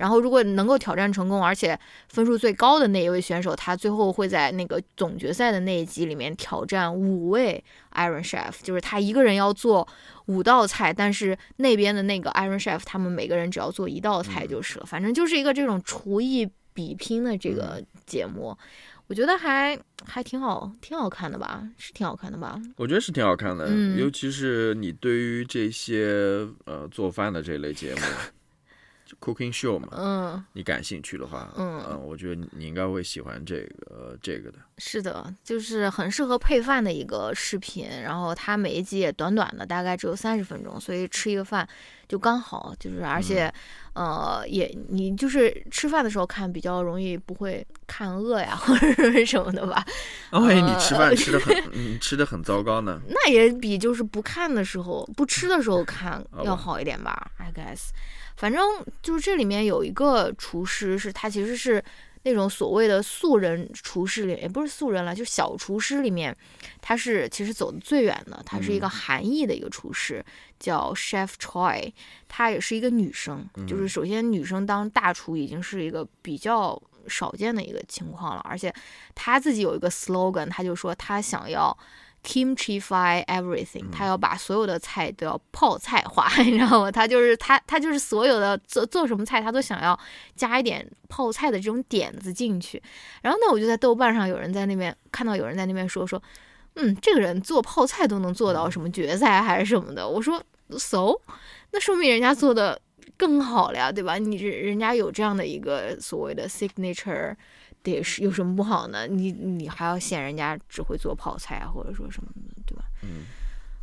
[0.01, 9.87] 然后如果能够挑战成功，而且分数最高的那一位选手，他最后会在那个总决赛的那一集里面挑战五位 Iron Chef，就是他一个人要做
[10.25, 14.85] 五道菜，但是那边的那个 Iron Chef 他们每个人只要做一道菜就是了。
[14.87, 16.49] 反正就是一个这种厨艺。
[16.73, 18.57] 比拼的这个节目，
[19.07, 21.67] 我觉得还还挺好，挺好看的吧？
[21.77, 22.57] 是挺好看的吧？
[22.77, 28.01] 我觉得是挺好看的，尤其是你对于这些呃做饭的这类节目。
[29.19, 34.59] Cooking show 嘛，嗯，你感兴趣的话，嗯，我觉得你应该会喜欢这个这个的。
[34.77, 41.67] 是的，就是很适合配饭的一个视频，然后它每一集也短短的，大概只有三十分钟，所以吃一个饭
[42.07, 43.53] 就刚好，就是而且，
[43.93, 49.85] 呃，也你就是吃饭的时候看比较容易不会看饿呀或者 是什么的吧？
[50.31, 52.99] 万一你吃饭吃的很， 你吃的很糟糕呢？
[53.07, 57.89] 那也比就是不看的时候不吃的时候看要好一点吧？I guess。
[58.41, 58.59] 反正
[59.03, 61.83] 就是这里面有一个厨师，是他其实是
[62.23, 66.35] 那种所谓的素人厨师里，也不是素人了，就小厨师里面，
[66.81, 68.41] 他是其实走的最远的。
[68.43, 70.25] 他是一个韩裔的一个厨师，
[70.59, 71.93] 叫 Chef Choi，
[72.27, 73.47] 她也是一个女生。
[73.67, 78.73] 就是首先女生当大厨已经是一个比较少见的一个情况了，而且
[79.13, 81.77] 她自己有一个 slogan，她就说她想要。
[82.23, 86.91] Kimchify everything，他要把所有的菜都要泡菜化， 你知道吗？
[86.91, 89.99] 他就是他，他就是所有的做做什么菜，他都想要
[90.35, 92.81] 加一点泡菜的这种点子进去。
[93.23, 96.21] 然后呢，我就在豆瓣上有人在那边看到有人在那边说说，
[96.75, 100.07] 嗯，这个人做泡菜都能做到什么决赛还是什么的。
[100.07, 100.39] 我说
[100.77, 101.13] ，so，
[101.71, 102.79] 那说明人家做的
[103.17, 104.19] 更好了呀，对吧？
[104.19, 107.35] 你人家有这样的一个所谓的 signature。
[107.83, 109.07] 得是有什么不好呢？
[109.07, 112.83] 你你还要嫌人家只会做泡菜啊，或者说什么的，对吧？
[113.03, 113.25] 嗯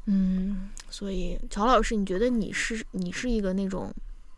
[0.07, 3.93] 嗯，所以乔老师，你觉得你是你是一个那种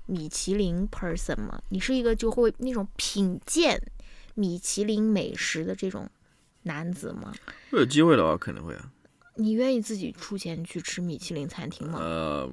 [0.06, 1.62] 米其林 person 吗？
[1.68, 3.80] 你是一个就会那种品鉴
[4.34, 6.08] 米其林美食的这种
[6.62, 7.32] 男子吗？
[7.70, 8.90] 有机会的话，肯定会啊。
[9.36, 12.00] 你愿意自己出钱去吃米其林餐厅吗？
[12.00, 12.50] 呃，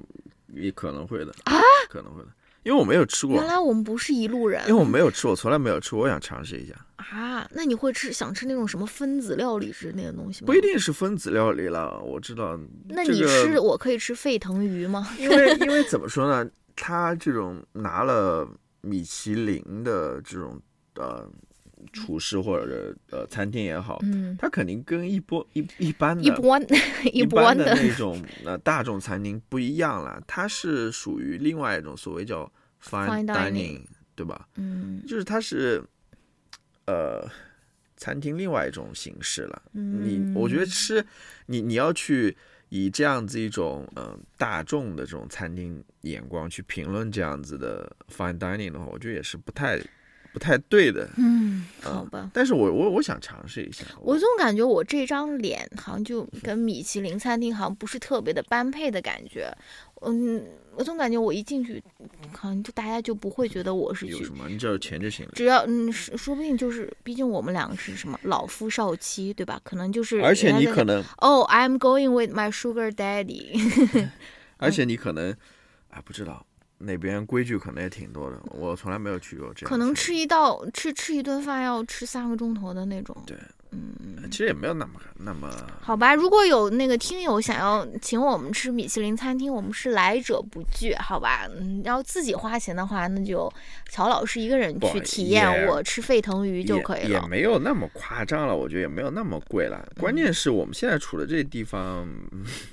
[0.53, 1.55] 也可能会的啊，
[1.89, 2.29] 可能会的。
[2.63, 4.61] 因为我没有吃过，原来我们不是一路人。
[4.67, 6.73] 因为我没有吃，我从来没有吃，我想尝试一下。
[6.97, 10.47] 啊，那你会吃想吃那种什么分子料理之类的东西吗？
[10.47, 12.59] 不一定是分子料理了，我知道。
[12.89, 15.07] 那你吃，我可以吃沸腾鱼吗？
[15.17, 18.45] 因为 因为怎么说呢，他这种拿了
[18.81, 20.59] 米其林的这种
[20.95, 21.25] 呃
[21.93, 26.61] 厨师或者呃餐厅也好，嗯，他肯定跟一波一一般的一般
[27.13, 32.51] 一般的那种呃大众餐厅不一样了，它是属于另外一种所谓叫。
[32.79, 33.81] Fine dining，
[34.15, 34.47] 对吧？
[34.55, 35.83] 嗯，就是它是，
[36.85, 37.27] 呃，
[37.97, 39.63] 餐厅另外一种形式了。
[39.71, 41.03] 你我觉得吃，
[41.47, 42.37] 你你要去
[42.69, 49.81] 以这样子一种嗯大众的这种餐厅眼光去评论这样子的 fine dining 的话，我觉得也是不太
[50.37, 51.09] 不太对的。
[51.17, 52.29] 嗯，好吧。
[52.31, 53.83] 但是我我我想尝试一下。
[53.99, 59.51] 我总感觉我这张脸好像就跟米其林餐厅好像不是特别的般配的感觉。
[60.01, 60.43] 嗯。
[60.77, 61.83] 我总感觉我一进去，
[62.31, 65.31] 可能就大家就不会觉得我是有什么，你只要有钱就行了。
[65.33, 69.59] 只要嗯，说不定就是，毕竟我们两个是什么老夫少妻，对吧？
[69.63, 70.21] 可能就是。
[70.21, 74.07] 而且你可能哦，I'm going with my sugar daddy。
[74.57, 75.35] 而且你可能，
[75.89, 76.45] 哎， 不知道
[76.79, 79.69] 那边规矩可能也挺多的，我从来没有去过这样。
[79.69, 83.15] 可能吃一道吃吃一顿饭要吃三个钟头的那种。
[83.25, 83.35] 对，
[83.71, 85.49] 嗯，其实也没有那么那么
[85.81, 86.13] 好吧。
[86.13, 91.47] 如果有那个听友想要请我们吃米其林餐厅，我们是来者不拒，好吧？
[91.57, 93.51] 嗯，要自己花钱的话，那就
[93.89, 97.09] 乔老师一个人去体验我吃沸腾鱼就可以了。
[97.09, 99.83] 也没有那么夸张了，我觉得也没有那么贵了。
[99.97, 102.07] 关键是我们现在处的这地方，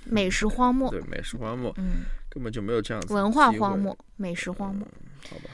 [0.05, 2.05] 美食荒漠，对美食荒漠嗯，
[2.35, 4.87] 根本就没有这样子文化荒漠，美食荒漠。
[5.31, 5.45] 好吧？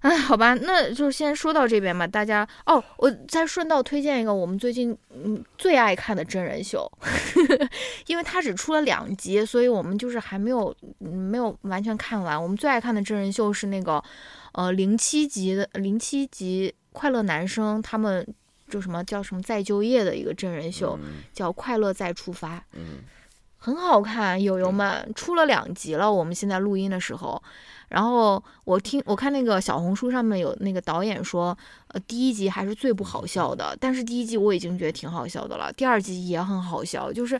[0.00, 2.06] 哎，好吧，那就先说到这边吧。
[2.06, 6.88] 大家哦，我再顺道推荐一个我们最近嗯最爱看的真人秀，
[8.06, 12.40] 因为它只出了两集，所以我们就是还没有嗯没有完全看完。
[12.40, 14.00] 我们最爱看的真人秀是那个
[14.52, 18.24] 呃零七集的零七集快乐男生他们
[18.68, 22.56] 就什么叫什么再就业的一个真人秀，嗯叫《快乐再出发》。
[22.78, 23.00] 嗯
[23.58, 26.10] 很好看，友友们出了两集了。
[26.10, 27.42] 我们现在录音的时候，
[27.88, 31.56] 然后我听我看那个小红书上面有那个导演说，
[31.88, 37.38] 呃，第一集还是最不好笑的，但是第一集我已经觉得挺好笑的了，第二集也很好笑，就是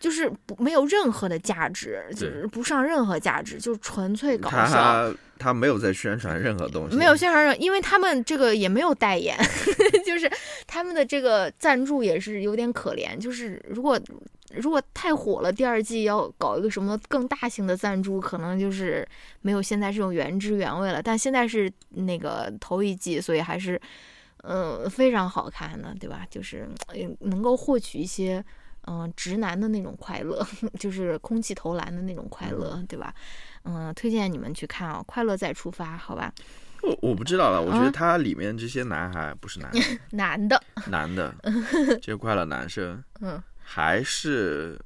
[0.00, 4.66] 就是不没有任何的价值，就是不上任何价值，就纯粹搞笑。
[4.66, 9.36] 他他没有在宣传任何东西，没有宣传人，因为他们这个也没有代言，
[10.04, 10.30] 就是
[10.66, 13.16] 他们的这个赞助也是有点可怜。
[13.16, 14.00] 就是如果
[14.56, 19.06] 如果太火了，第二季要搞一个什么更大型的赞助，可能就是
[19.40, 21.02] 没有现在这种原汁原味了。
[21.02, 23.80] 但现在是那个头一季，所以还是
[24.44, 26.26] 嗯、呃非常好看的， 对吧？
[26.30, 28.44] 就是嗯能够获取一些
[28.88, 30.44] 嗯、直男的那种快乐，
[30.78, 33.14] 就是空气投篮的那种快乐，对吧？
[33.64, 36.32] 嗯，推荐你们去看啊、快乐再出发》，好吧？
[36.82, 41.32] 我我不知道了，我觉啊得它里面这些男孩不是男孩， 男的，男的
[42.02, 43.40] 这些快乐男生嗯，
[43.74, 44.78] 还是，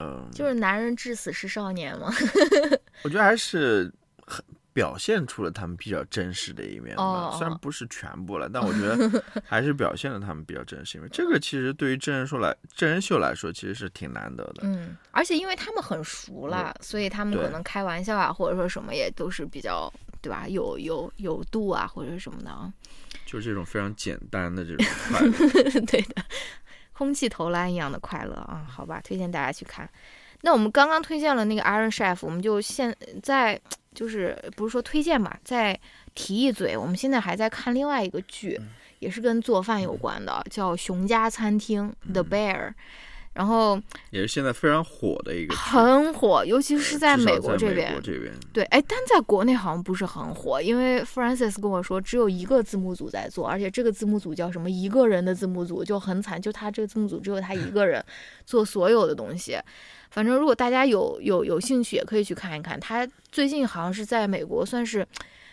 [0.00, 2.12] 嗯、就是男人至死是少年嘛。
[3.04, 3.88] 我觉得还是
[4.26, 7.04] 很表现出了他们比较真实的一面吧。
[7.04, 11.08] 哦虽然不是全部了，但我觉得还是表现了他们比较真实一面。
[11.12, 14.62] 这个其实对于真人秀来真人秀来说，其实是挺难得的。
[14.64, 20.48] 嗯，而且因为他们很熟了，所以他们可能开玩笑啊，或者说什么也都是比较，对吧？
[20.48, 22.72] 有有有度啊，或者什么的啊。
[23.24, 25.32] 就是这种非常简单的这种快乐。
[25.86, 26.24] 对的，
[26.96, 29.86] 空气投篮一样的快乐啊，好吧，推荐大家去看。
[30.40, 33.60] 那我们刚刚推荐了那个 Iron Chef，我们就现在
[33.94, 35.78] 就是不是说推荐嘛，再
[36.14, 38.58] 提一嘴，我们现在还在看另外一个剧，
[39.00, 42.72] 也是跟做饭有关的，叫《熊家餐厅》The Bear，
[43.36, 43.78] 然后
[44.08, 48.00] 也是现在非常火的一个，很火，尤其是在美国这边美国。
[48.00, 58.02] 这边，对，哎，但在国内好像不是很火，因为 Francis 跟我说只有一个字幕组在做，而且这个字幕组叫什么一个人的字幕组就很惨，就他这个字幕组只有他一个人
[58.46, 59.58] 做所有的东西。
[60.10, 62.80] 反正如果大家有有有兴趣，也可以去看一看。
[62.80, 65.06] 他最近好像是在美国算是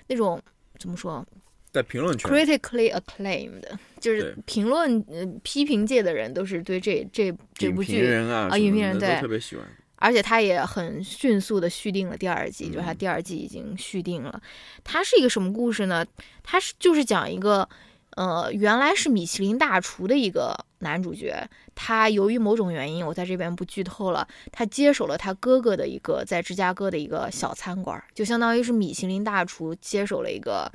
[0.08, 0.42] 那种
[0.80, 1.26] 怎么说
[1.74, 3.64] 在评论区，critically acclaimed，
[4.04, 9.66] 就是评论呃批评界的人都是对这这这部剧人啊，影评人对特别喜欢。
[9.95, 14.41] 而且他也很迅速的续订了第二季，就是他嗯第二季已经续订了。
[14.84, 16.06] 它是一个什么故事呢？
[16.43, 17.70] 它是就是讲一个，
[18.18, 30.70] 呃，原来是米其林大厨的一个男主角，他由于某种原因，我在这边不剧透了，他接手了他哥哥的一个在芝加哥的一个小餐馆，就相当于是米其林大厨接手了一个。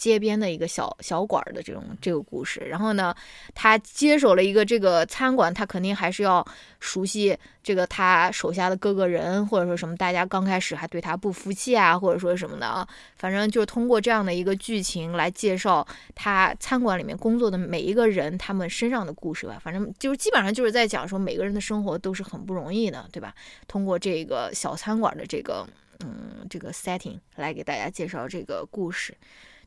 [0.00, 3.14] 街边的一个小小馆儿的这种这个故事，然后呢，
[3.54, 6.42] 他接手了一个这个餐馆，他肯定还是要
[6.78, 19.60] 熟悉这个他手下的各个人，或者说什么，大家刚开始还对他不服气啊，或者说什么的啊，反正就是通过这样的一个剧情来介绍他餐馆里面工作的每一个人他们身上的故事吧。
[19.62, 23.34] 反正就是基本上就是在讲说每个人的生活都是很不容易的，对吧？
[23.68, 25.66] 通过这个小餐馆的这个
[26.00, 29.14] 嗯这个 setting 来给大家介绍这个故事，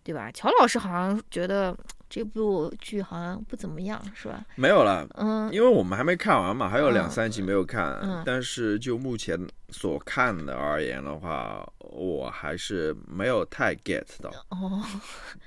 [0.04, 0.30] 对吧？
[0.32, 1.76] 乔老师好像觉得
[2.10, 4.44] 这部剧好像不怎么样，是吧？
[4.56, 8.00] 没有了，嗯因为我们还没看完嘛，还有两嗯三集没有看。
[8.02, 9.40] 嗯但是就目前
[9.70, 14.82] 所看的而言的话，我还是没有太 get 到，哦，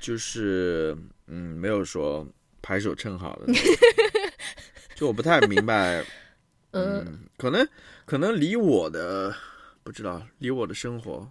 [0.01, 0.97] 就是
[1.27, 2.27] 嗯，没有说
[2.63, 3.53] 拍手称好的
[4.97, 6.01] 就我不太明白，
[6.71, 7.67] 嗯嗯，可能
[8.07, 9.35] 可能离我的
[9.83, 11.31] 不知道，离我的生活。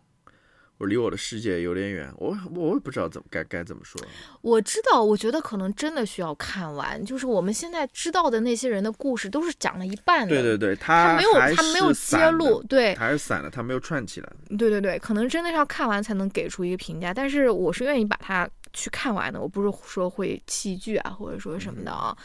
[0.77, 3.99] 我离我的世界有点远，我我也不知道怎么该该怎么说。
[4.41, 7.03] 我知道，我觉得可能真的需要看完。
[7.05, 10.35] 就是我们现在知道的那些人的故事，都是讲了一半的。
[10.35, 14.29] 对对对，他他没有他没有揭露，，对还是散的，他没有串起来。
[14.57, 17.13] 对对对，可能真的是要看完才能给出一个评价。
[17.13, 22.15] 但是我是愿意把它去看完的，我不是说会弃剧啊，或者说什么的啊。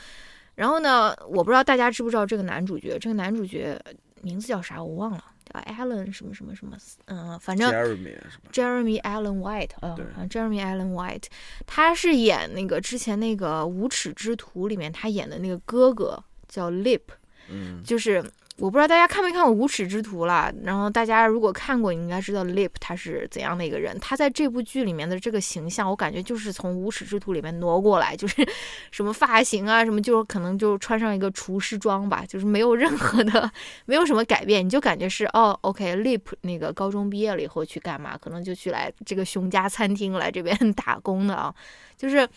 [0.57, 3.81] 然后呢，我不知道大家知不知道这个男主角，这个男主角
[4.23, 6.77] 名字叫啥我忘了，叫 Allen 什么什么什么，
[7.07, 8.17] 嗯，反正 Jeremy
[8.53, 11.25] Jeremy Allen White，呃对好像，Jeremy Allen White，
[11.67, 17.03] 他是演那个之前那个《无耻之徒》里面他演的那个哥哥叫 Lip，
[17.49, 18.25] 嗯，就是
[18.61, 23.99] 我不知道大家看没看过《无耻之徒》啦，然后大家如果看过，你应该知道 Lip 他是怎样的一个人。
[23.99, 28.47] 他在这部剧里面的这个形象，我感觉就是从《无耻之徒》里面挪过来，就是
[28.93, 33.51] 什么发型啊，什么就可能就穿上一个厨师装吧，就是没有任何的，
[33.87, 38.19] 没有什么改变，你就感觉是哦，OK，Lip 那个高中毕业了以后去干嘛？
[38.19, 41.55] 可能就去来这个熊家餐厅来这边 打工的啊，
[41.97, 42.29] 就是，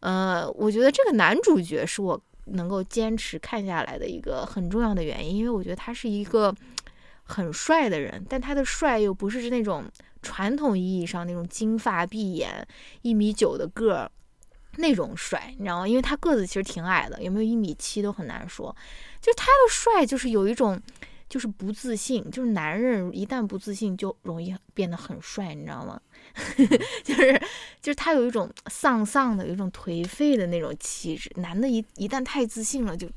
[0.00, 6.54] 呃，我觉得这个男主角是我能够坚持看下来的一个很重要的原因，因为我觉得他是一个
[7.22, 9.84] 很帅的人，但他的帅又不是那种
[10.22, 12.66] 传统意义上那种金发碧眼、
[13.02, 14.10] 一米九的个儿
[14.76, 15.88] 那种帅，你知道吗？
[15.88, 18.74] 因为他个子其实挺矮的，有没有一米七都很难说。
[19.20, 20.80] 就他的帅，就是有一种。
[21.28, 25.98] 就是不自信，就是男人一旦不自信，就容易变得很帅，你知道吗？
[27.04, 27.40] 就是
[27.80, 31.30] 就是他有一种丧丧的，有一种颓废的那种气质。
[31.36, 33.08] 男的一一旦太自信了，就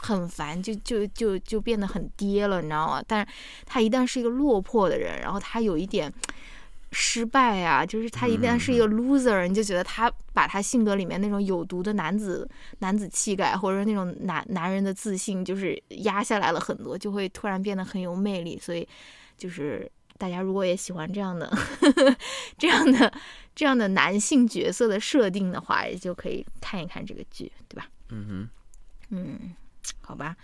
[0.00, 3.02] 很烦，就就就就变得很爹了，你知道吗？
[3.06, 3.32] 但是
[3.64, 6.12] 他一旦是一个落魄的人，然后他有一点
[6.92, 18.58] 失败啊，就是他一旦是一个 loser，、你就觉得他把他性格里面那种有毒的男子男子气概，或者那种男男人的自信，就是压下来了很多，就会突然变得很有魅力。
[18.58, 18.88] 所以
[19.36, 22.16] 就是大家如果也喜欢这样的呵呵
[22.58, 23.12] 这样的
[23.54, 27.86] 这样的男性角色的设定的话，也就可以看一看这个剧，对吧？
[28.10, 28.48] 嗯哼
[29.10, 29.54] 嗯，
[30.02, 30.36] 好吧，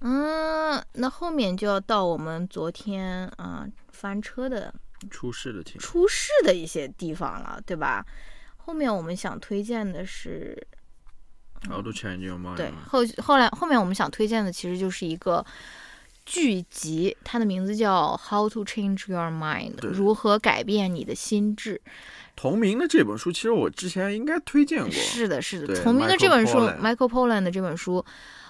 [0.00, 4.72] 嗯，那后面就要到我们昨天啊、翻车的，
[5.10, 8.06] 出事的情，出事的一些地方了，对吧？
[8.56, 10.56] 后面我们想推荐的是
[11.68, 12.56] ，How to change your mind？
[12.56, 15.44] 对后后来后面我们想推荐的其实就是一个
[16.24, 21.80] 剧集，它的名字叫《How to Change Your Mind》，对如何改变你的心智。
[22.34, 24.90] 同名的这本书，其实我之前应该推荐过。
[24.90, 28.02] 是的，是的，对同名的这本书，Michael Pollan 的这本书，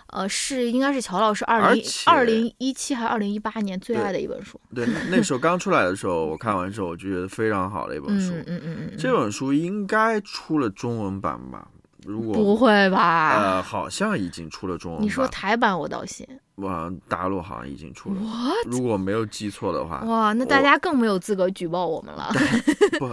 [0.07, 4.61] 呃，是应该是乔老师二零二零一七还是二零一八年最爱的一本书。
[4.75, 8.33] 对，那那时候刚出来的时候，我看完之后，我就觉得非常好的一本书。
[8.47, 11.66] 嗯嗯嗯嗯，这本书应该出了中文版吧？
[12.05, 13.37] 如果不会吧？
[13.41, 15.05] 呃，好像已经出了中文版。
[15.05, 16.27] 你说台版我倒信。
[16.57, 18.21] 哇，大陆好像已经出了。
[18.21, 18.67] What？
[18.71, 22.31] 如果没有记错的话，哇，那大家更没有资格举报我们了。
[23.01, 23.09] 不，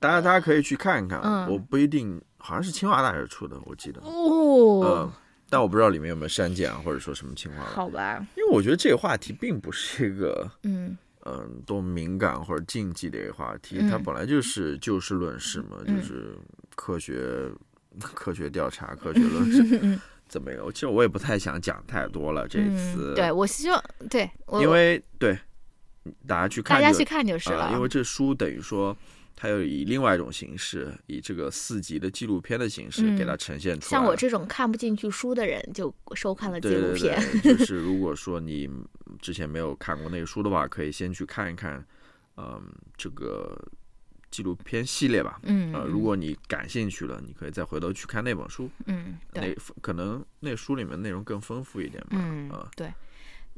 [0.00, 1.20] 大家大家可以去看一看。
[1.22, 4.00] 嗯我不一定，好像是清华大学出的，我记得。
[4.04, 5.12] 嗯哦，，
[5.48, 7.64] 但我不知道里面有没有删减啊，或者说什么情况。
[7.66, 10.96] 好吧，因为我觉得这个话题并不是一个 嗯
[11.26, 16.36] 嗯多敏感或者禁忌的一个话题，嗯它本来就是就事论事嘛，嗯就是
[16.74, 17.48] 科学
[18.14, 20.66] 科学调查、科学论 事嗯 怎么样？
[20.72, 24.30] 其实我也不太想讲太多了，这次，嗯，对我希望对
[24.60, 25.38] 因为对
[26.26, 27.64] 大家去看就大家去看就是了。
[27.66, 28.96] 啊因为这书等于说。
[29.36, 33.90] 它又以另外一种形式，以这个四集的纪录片的形式嗯给它呈现出来。
[33.90, 37.20] 像我这种看不进去书的人，就收看了纪对对录片。
[37.42, 38.70] 对，就是如果说你
[39.20, 41.84] 之前没有看过那个书的话，可以先去看一看，
[42.36, 42.62] 嗯，
[42.96, 43.60] 这个
[44.34, 45.38] 纪录片系列吧。
[45.44, 52.08] 嗯，呃，如果你感兴趣了，你可以再回头去看那本书，嗯那对，可能那书里面内容更丰富一点吧。
[52.12, 52.92] 嗯啊对。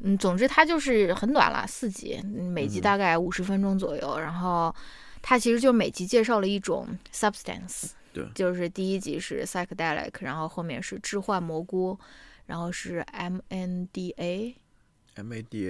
[0.03, 4.19] 嗯，总之它就是很短了，四集，嗯每集嗯大概五十分钟左右。
[4.19, 4.75] 然后
[5.23, 11.99] 它其实就每集介绍了一种 substance，对就是第一集是 psychedelic，然后后面是置换蘑菇，
[12.45, 14.55] 然后是 MNDA，MADA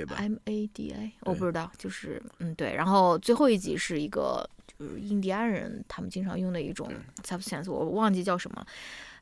[0.07, 4.45] 吧，MADA，我不知道，就是嗯对，然后最后一集是一个
[4.79, 6.91] 就是印第安人他们经常用的一种
[7.25, 8.67] substance，我忘记叫什么了。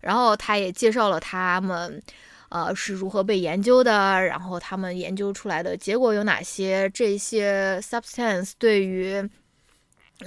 [0.01, 2.03] 然后他也介绍了他们
[2.51, 9.15] 呃是如何被研究的，然后他们研究出来的结果有哪些，这些 substance 对于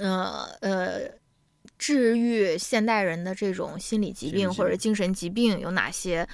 [0.00, 1.02] 呃呃
[1.78, 6.28] 治愈现代人的这种心理疾病心理疾病或者精神疾病有哪些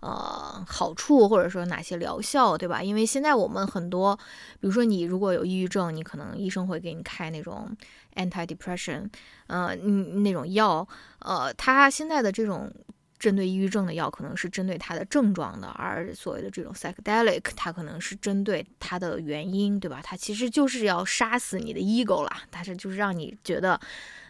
[0.00, 2.82] 呃好处，或者说哪些疗效，对吧？
[2.82, 4.16] 因为现在我们很多，
[4.58, 7.68] 比如说你如果有抑郁症，你可能医生会给你开那种
[8.16, 9.08] anti-depression，
[9.46, 10.86] 呃，嗯那种药，
[11.20, 12.70] 呃，它现在的这种。
[13.18, 20.02] 针对抑郁症的药可能是针对它的症状的，而所谓的这种 psychedelic，它可能是针对它的原因，对吧？
[20.04, 23.80] 它其实就是要杀死你的 ego 啦，它是就是让你觉得，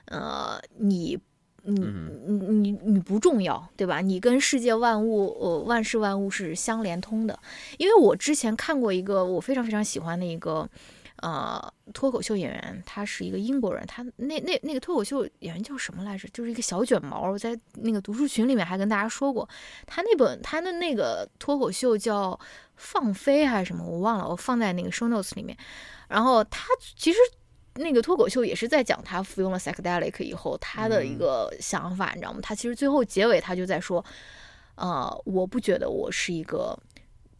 [0.05, 1.19] 呃，你
[1.65, 4.01] 你你你你不重要，对吧？
[4.01, 7.37] 你跟世界万物呃万事万物是相连通的。
[7.79, 10.67] 因为我之前看过一个我非常非常喜欢的一个
[11.23, 16.29] 呃，脱口秀演员，他是一个英国人，他那那那个脱口秀演员叫什么来着？
[16.29, 19.49] 就是一个小卷毛，在那个读书群里面还跟大家说过，
[19.87, 22.33] 他那本他的那个脱口秀叫
[22.77, 25.57] 《放飞》还是什么，我忘了，我放在那个 show notes 里面。
[26.09, 27.19] 然后他其实
[27.77, 32.41] 那个脱口秀也是在讲他服用了 psychedelic 以后他的一个想法，你知道吗？
[32.43, 34.05] 他其实最后结尾他就在说，
[34.75, 36.79] 呃，我不觉得我是一个。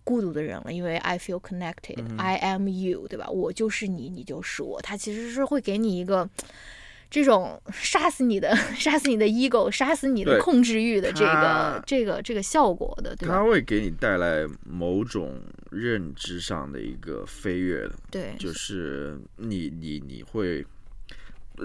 [0.07, 3.29] 孤独的人了，因为 I feel connected，I am you，对吧？
[3.29, 4.81] 我就是你，你就是我。
[4.81, 6.31] 他其实是会给你一个
[7.11, 13.35] 这种杀死你的、 杀死你的 ego、杀死你的控制欲的这个、这个、这个效果的，对吧？
[13.35, 15.41] 他会给你带来某种
[15.73, 20.65] 认知上的一个飞跃的，对，就是你、你、你会，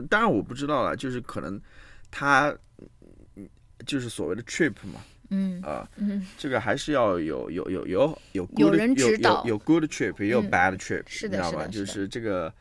[0.09, 1.61] 当然我不知道了，就是可能
[2.09, 2.51] 他
[3.85, 4.99] 就是所谓的 trip 嘛。
[5.31, 11.67] 嗯啊，嗯，这个还是要有有有有有有 good 人指导，有 good trip，也有 bad trip，是的，知道吧？
[11.67, 12.53] 就是这个，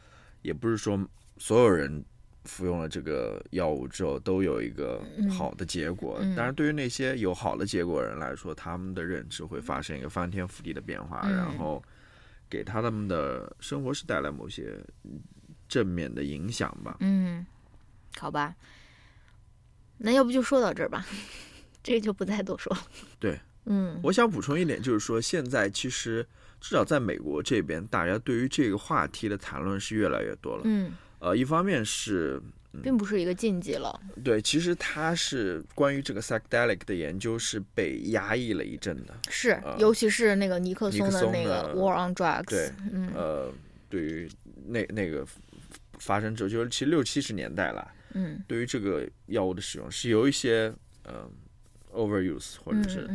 [0.43, 0.99] 也不是说
[1.37, 2.03] 所有人
[2.45, 6.18] 服用了这个药物之后都有一个好的结果。
[6.37, 11.83] 当然，对于那些有好的结果人来说，他们的认知会发生一个翻天覆地的变化，然后
[12.49, 14.79] 给他们的生活是带来某些
[15.68, 16.97] 正面的影响吧。
[17.01, 17.45] 嗯，
[18.16, 18.55] 好吧，
[19.99, 21.05] 那要不就说到这儿吧。
[21.83, 22.83] 这个就不再多说了。
[23.18, 26.26] 对，嗯，我想补充一点，就是说现在其实
[26.61, 30.62] 至少在美国这边，大家对于这个话题的谈论是越来越多了。
[30.64, 32.41] 嗯，呃，一方面是
[32.83, 33.99] 并不是一个禁忌了。
[34.22, 39.14] 对，其实它是关于这个 psychedelic 的研究是被压抑了一阵的。
[39.28, 42.51] 是，尤其是那个尼克松的那个 War on Drugs。
[42.51, 43.53] 对，嗯，呃，
[43.89, 44.31] 对于
[44.66, 45.26] 那那个
[45.99, 47.91] 发生之后，就是其实六七十年代了。
[48.12, 50.72] 嗯，对于这个药物的使用是有一些
[51.05, 51.28] 呃。
[51.95, 53.09] Overuse 或者是，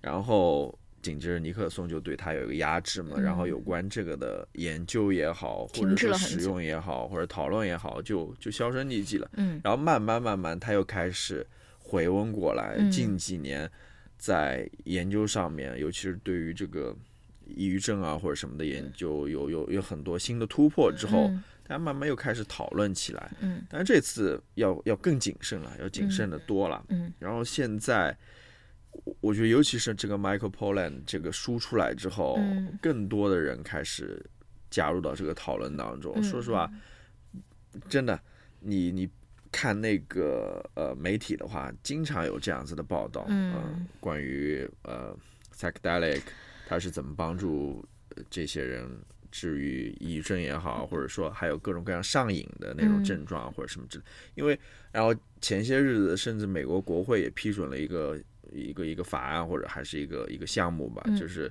[0.00, 9.30] 然后紧接着尼克松就对他有一个压制嘛，然后有关这个的研究也好，或者是使用也好，或者讨论也好，就就销声匿迹了。
[9.36, 11.46] 嗯，然后慢慢慢慢他又开始
[11.78, 12.78] 回温过来。
[12.90, 13.70] 近几年
[14.16, 16.96] 在研究上面，尤其是对于这个
[17.46, 21.30] 抑郁症啊或者什么的研究，有有有很多新的突破之后，
[21.66, 23.32] 大家慢慢又开始讨论起来。
[23.40, 26.84] 嗯，但是这次要要更谨慎了，要谨慎的多了。
[26.88, 28.16] 嗯，然后现在。
[29.20, 32.38] 我觉得，尤其是这个 Michael Pollan 这个书出来之后，
[32.80, 34.24] 更多的人开始
[34.70, 36.22] 加入到这个讨论当中。
[36.22, 36.70] 说实话，
[37.88, 38.18] 真的，
[38.60, 39.10] 你你
[39.50, 45.14] 看那个呃媒体的话，经常有这样子的报道，嗯，关于呃
[45.52, 46.22] psychedelic
[46.68, 47.84] 它是怎么帮助
[48.30, 48.88] 这些人
[49.34, 54.04] 治愈抑郁症也好，或者说还有各种各样上瘾的那种症状或者什么之类。
[54.36, 54.56] 因为
[54.92, 58.16] 然后前些日子，甚至美国国会也批准了一个。
[58.52, 61.50] 一个一个法案或者还是一个一个项目吧，就是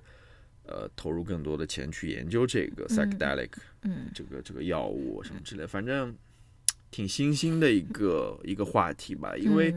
[0.66, 3.50] 呃投入更多的钱去研究这个 psychedelic，
[3.82, 6.16] 嗯，这个这个药物什么之类，反正
[6.92, 9.36] 挺新兴的一个一个话题吧。
[9.36, 9.76] 因为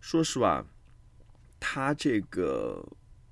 [0.00, 0.64] 说实话，
[1.60, 2.82] 它这个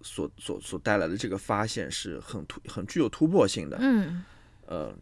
[0.03, 4.25] 所所所带来的这个发现是很突很具有突破性的，嗯，
[4.67, 4.95] 呃。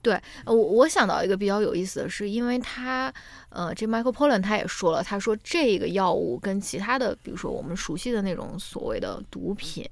[0.00, 3.10] 对，我我想到一个比较有意思的是，因为他，
[3.54, 9.88] 呃，这 Michael Pollan 他也说了，他说这个药物跟其他的，比如说我们熟悉的那种所谓的毒品，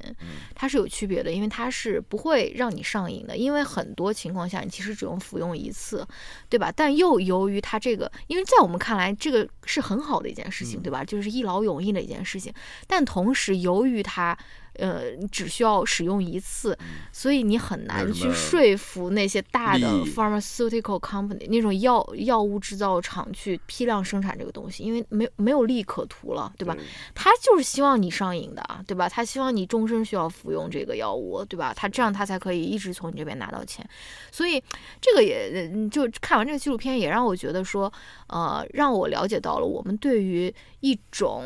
[0.53, 6.05] 它是有区别的，因为它是不会让你上瘾的，因为很多情况下你其实只用服用一次，
[6.49, 6.73] 对吧？
[6.75, 11.05] 但又由于它这个，因为在我们看来这个是很好的一件事情，对吧？
[11.05, 12.53] 就是一劳永逸的一件事情，
[12.89, 14.37] 但同时由于它。
[14.77, 16.75] 呃，只需要使用一次，
[17.13, 26.77] 所以你很难去说服那些大的 pharmaceutical company 那种药药物制造厂去批量生产这个东西，因为没没有利可图了，对吧？
[27.15, 29.09] 他就是希望你上瘾的，对吧？
[29.09, 31.73] 他希望你终身需要服用这个药物，对吧？
[31.75, 33.89] 他这样他才可以一直从你这边拿到钱，
[34.31, 34.63] 所以
[35.01, 37.93] 这个也就看完这个纪录片也让我觉得说，
[38.29, 41.45] 呃，让我了解到了我们对于一种。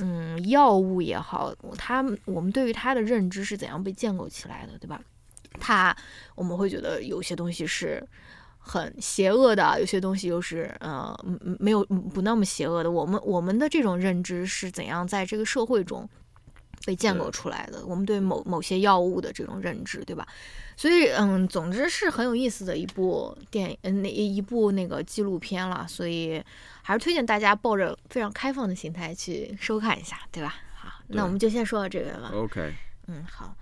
[0.00, 5.00] 嗯，药物也好，它我们对于它的认知是怎样被建构起来的，对吧？
[5.58, 5.96] 它
[6.36, 8.00] 我们会觉得有些东西是
[8.68, 11.18] 很邪恶的，有些东西又是呃
[11.58, 12.90] 没有不那么邪恶的。
[12.90, 16.06] 我们我们的这种认知是怎样在这个社会中
[16.84, 17.84] 被建构出来的？
[17.86, 20.28] 我们对某某些药物的这种认知，对吧？
[20.76, 25.86] 所以嗯，总之是很有意思的一部电影，嗯，那一部那个纪录片了。
[25.88, 26.42] 所以。
[26.80, 30.54] 还是推荐大家抱着非常开放的心态去收看一下，对吧？
[30.74, 32.30] 好，那我们就先说到这边吧。
[32.32, 32.72] OK。
[33.08, 33.54] 嗯，好。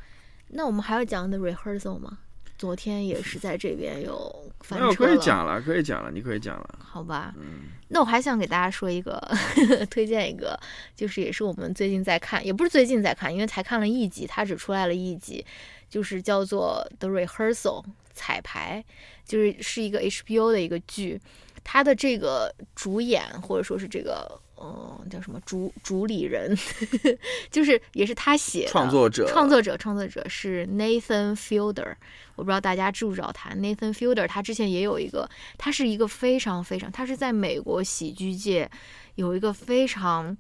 [0.51, 2.19] 那我们还要讲的 rehearsal 吗？
[2.59, 4.95] 昨天也是在这边有翻车了。
[4.95, 6.79] 可以讲了，可以讲了，你可以讲了。
[6.83, 7.35] 好吧。
[7.37, 7.69] 嗯。
[7.89, 9.21] 那我还想给大家说一个，
[9.91, 10.59] 推荐一个，
[10.95, 15.45] 就是也是我们最近在看，也不是最近在看，因为才看了一集，它只出来了一集，
[15.89, 18.85] 就是叫做《The Rehearsal》彩排，
[19.25, 21.21] 就是是一个 HBO 的一个剧，
[21.63, 24.41] 它的这个主演或者说是这个。
[24.59, 26.57] 嗯，叫什么主主理人，
[27.51, 31.95] 就是也是他写的创作者，创作者，创作者是 Nathan Fielder。
[32.37, 35.29] 我不知道大家知不知道他，Nathan Fielder，他之前也有一个，
[35.59, 38.71] 他是一个非常非常，他是在美国喜剧界
[39.15, 40.37] 有一个非常，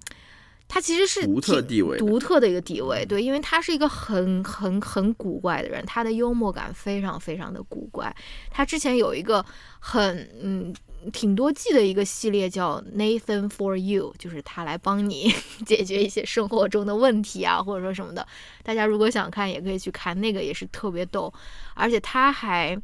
[0.68, 8.14] 他其实是独特地位，独特的一个地位，对，因为他是一个很很很古怪的人，他的幽默感非常非常的古怪。
[8.50, 9.44] 他之前有一个
[9.78, 10.74] 很嗯。
[11.12, 15.32] 挺多季的一个系列叫 Nathan for You，就是他来帮你
[15.64, 18.26] 解决一些生活中的问题啊，或者说什么的。
[18.64, 21.32] 大家如果想看，也可以去看，那个也是特别逗。
[21.74, 22.76] 而且他还，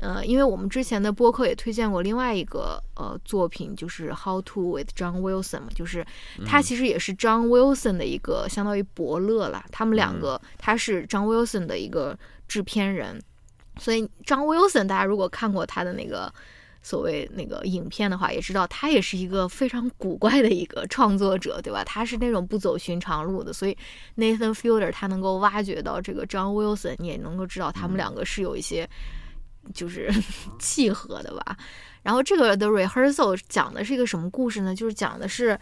[0.00, 6.04] 呃，因为我们之前的播客也推荐过另外一个呃作品，就是 How to with John Wilson 嘛，就是
[6.44, 9.64] 他其实也是 John Wilson 的一个相当于伯乐啦。
[9.70, 13.22] 他们两个，他是 John Wilson 的一个制片人，
[13.78, 16.32] 所以 John Wilson 大家如果看过他的那个。
[16.82, 21.84] 所谓那个影片的话，也知道他也是一个非常古怪的一个创作者，对吧？
[21.84, 23.76] 他是那种不走寻常路的，所以
[24.16, 28.88] Nathan Fielder 他能够挖掘到这个 John Wilson，你也能够知道他们两个是有一些
[29.74, 30.10] 就是
[30.58, 31.56] 契合的吧。
[32.02, 34.74] 然后这个 The Rehearsal 讲的是一个什么故事呢？
[34.74, 35.58] 就是讲的是。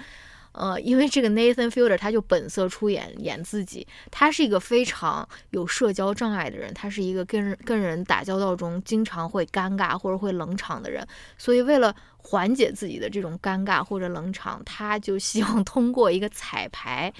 [0.53, 17.12] 呃，因为这个 Nathan Fielder 他就本色出演演自己，他是一个非常有社交障碍的人，他是一个跟人跟人打交道中经常会尴尬或者会冷场的人，所以为了缓解自己的这种尴尬或者冷场，他就希望通过一个彩排，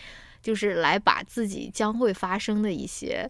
[0.43, 3.29] 就是来把自己将会发生的一些。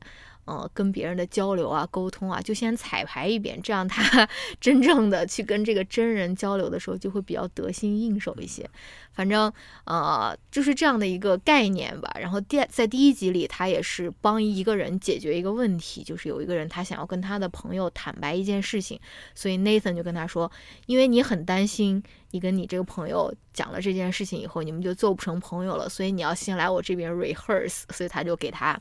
[0.48, 4.26] 呃，跟别人的交流啊、沟通啊，就先彩排一遍，这样他
[4.58, 8.66] 真正的去跟这个真人交流的时候，就会比较得心应手一些。
[9.12, 9.52] 反正
[9.84, 12.16] 呃，就是这样的一个概念吧。
[12.18, 18.98] 然后第在第一集里，他也是帮一个人解决一个问题，就是有一个人他想要跟他的朋友坦白一件事情，
[19.34, 20.50] 所以 Nathan 就跟他说，
[20.86, 28.80] 因为你很担心你跟你这个朋友讲了这件事情以后，你们就做不成朋友了，所以你要先来我这边 rehearse，所以他就给他。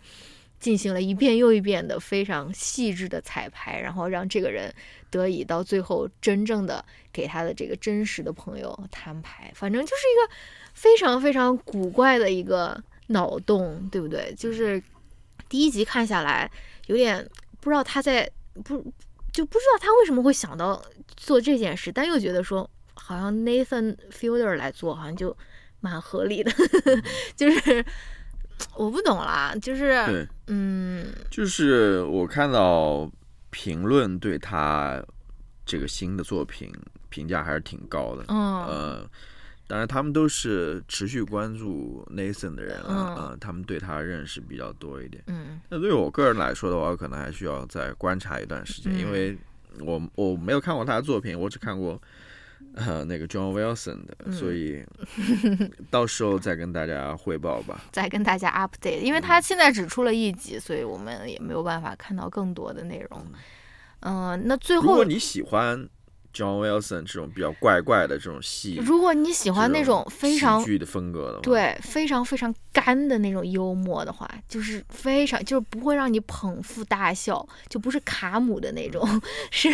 [0.60, 4.74] 进行了一遍又一遍的非常细致的彩排，然后让这个人
[5.12, 6.84] 得以到最后真正的
[7.14, 9.52] 给他的这个真实的朋友摊牌。
[9.54, 10.34] 反正就是一个
[10.74, 14.34] 非常非常古怪的一个脑洞，对不对？
[14.36, 14.82] 就是
[15.48, 16.50] 第一集看下来，
[16.88, 17.24] 有点
[17.60, 18.30] 不知道他在
[18.64, 18.84] 不
[19.32, 20.84] 就不知道他为什么会想到
[21.16, 25.38] 做这件事，但又觉得说好像 Nathan Fielder 来做好像就
[25.80, 26.52] 蛮合理的，
[27.38, 27.86] 就是。
[28.76, 33.10] 我不懂啦，就是嗯，就是我看到
[33.50, 35.04] 评论对他
[35.66, 36.72] 这个新的作品
[37.10, 39.10] 评价还是挺高的，嗯，呃，
[39.68, 49.38] 当然他们都是持续关注 Nathan 的人啊，他们对他认识比较多一点，嗯，那对我个人来说的话，可能还需要再观察一段时间，因为
[49.80, 52.02] 我我没有看过他的作品，我只看过。
[52.76, 54.86] 呃，那个 John Wilson 的，所以
[55.90, 63.26] 到时候再跟大家汇报吧，再跟大家 update，因为他现在只出了一集，所以我们也没有办法看到更多的内容。
[64.02, 65.90] 嗯，那最后，如果你喜欢。
[66.38, 79.04] John Wilson 这种比较怪怪的这种戏，如果你喜欢那种非常剧的风格的，对，非常非常干的那种幽默的话，就是非常就是不会让你捧腹大笑，就不是卡姆的那种，
[79.50, 79.70] 是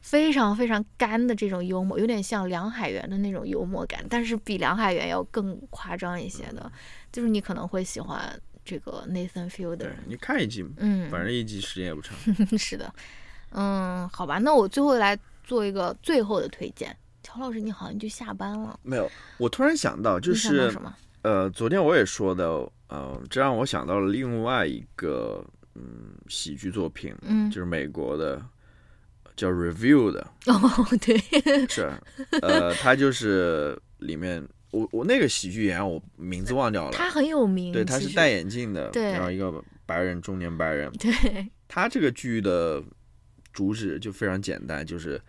[0.00, 6.70] 非常非常干的这种幽默，有点像梁海源的那种幽默感，但是比梁海源要更夸张一些的，
[7.10, 9.90] 就是你可能会喜欢这个 Nathan Fielder。
[10.06, 12.16] 你看一集，嗯，反正一集时间也不长。
[12.56, 12.94] 是的，
[13.50, 15.18] 嗯，好吧，那我最后来。
[15.44, 18.80] 做一个最后的推荐，乔老师，你好像就下班了。
[18.82, 20.72] 没有，我突然想到，就是
[21.22, 22.46] 呃，昨天我也说的，
[22.88, 28.42] 呃，这让我想到了另外一个嗯喜剧作品，嗯，就是美国的
[29.36, 30.26] 叫《Review》的。
[30.46, 30.58] 哦，
[31.00, 31.16] 对，
[31.68, 31.90] 是，
[32.42, 36.92] 呃，他就是里面我我那个喜剧演员，我名字忘掉了。
[36.92, 40.90] 他很有名，对，他是戴眼镜的，对，然后一个白人中年白人。
[40.92, 41.12] 对，
[41.68, 42.82] 他这个剧的
[43.52, 45.20] 主旨就非常简单，就是。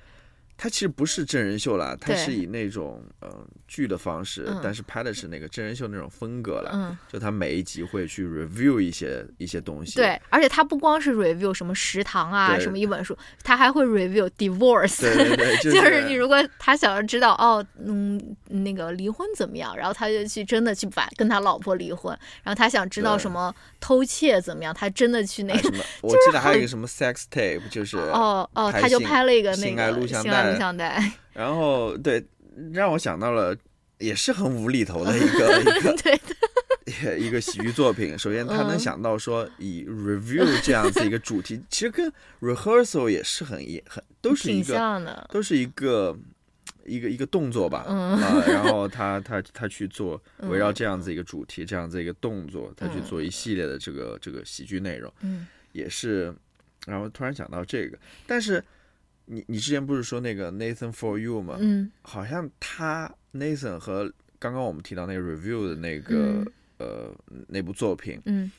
[0.58, 3.30] 它其实不是真人秀啦，它是以那种呃
[3.68, 6.72] 剧的方式，但是拍的是那个真人秀那种风格了。
[6.74, 9.95] 嗯，就他每一集会去 review 一些一些东西。
[9.95, 15.01] 对，而且他不光是 review 什么食堂啊，什么一本书，他还会 review divorce。
[15.01, 22.18] 对对对， 就是你如果他想要知道哦，嗯，那个离婚怎么样，然后他就去真的去把跟他老婆离婚。
[22.43, 25.74] 然后他想知道什么偷窃怎么样，他真的去那个。
[26.01, 30.45] 我记得还有一个什么 sex tape，就是哦哦，他就拍了一个那个录像带。
[30.54, 32.24] 录像带， 然后对，
[32.74, 33.56] 让我想到了，
[34.00, 36.20] 也是很无厘头的一个 一个对
[37.20, 38.80] 一个喜剧作品，首先他能嗯。
[38.80, 45.26] 想到说以 review 这样子一个主题，其实跟 rehearsal 也是很也很都是一个。
[45.30, 46.16] 都是一个
[46.86, 48.16] 一个一个动作吧，嗯。
[48.22, 50.50] 啊，然后他他他去做嗯。
[50.50, 55.48] 围绕这样子一个主题，这样子一个动作，他去嗯做一系列的这个这个喜剧内容，嗯。
[55.72, 56.34] 也是，
[56.86, 58.64] 然后突然想到这个，但是
[59.26, 61.57] 你你之前不是说那个 Nathan for You 吗？
[61.59, 67.15] 嗯好像他 Nathan 和刚刚我们提到那个 review 的那个、嗯呃
[67.47, 68.51] 那部作品，嗯，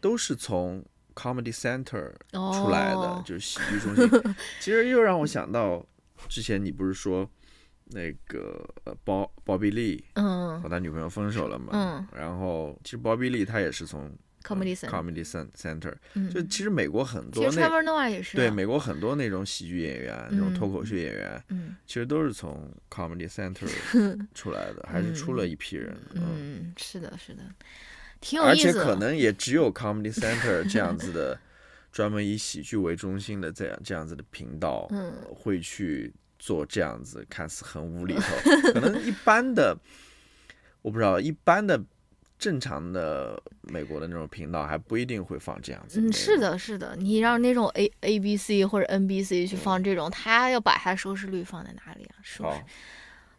[0.00, 0.84] 都是从
[1.14, 4.34] Comedy Center 哦，出来的，就是喜剧中心。
[4.60, 5.84] 其实又让我想到，
[6.28, 7.28] 之前你不是说
[7.86, 11.70] 那个呃鲍鲍比利嗯和他女朋友分手了嘛？
[11.72, 12.06] 嗯。
[12.16, 14.08] 然后其实鲍比利他也是从
[14.56, 15.24] ，comedy
[15.54, 20.54] Center，嗯，就其实美国很其实多那 Trevor Noah 也是啊，对美国很多那种喜剧演员、那种嗯。
[20.54, 21.76] 脱口秀演员，嗯。
[21.86, 23.68] 其实都是从 Comedy Center
[24.34, 25.96] 出来的，还是出了一批人。
[26.14, 26.22] 嗯。
[26.24, 27.42] 嗯，是的，是的，
[28.20, 28.72] 挺有而意思的。
[28.72, 31.38] 且可能也只有 Comedy Center 这样子的
[31.92, 35.12] 专门以喜剧为中心的这样这样子的频道，嗯。
[35.34, 39.76] 会去做这样子看似很无厘头，可能一般的
[40.82, 41.82] 我不知道，一般的
[42.38, 46.00] 正常的美国的那种频道还不一定会放这样子。
[46.00, 52.14] 嗯，是，的，是的，你让那种 A A B C 或者 N B C 去放这种，他要把他收视率放在哪里啊？
[52.22, 52.62] 是不是好？，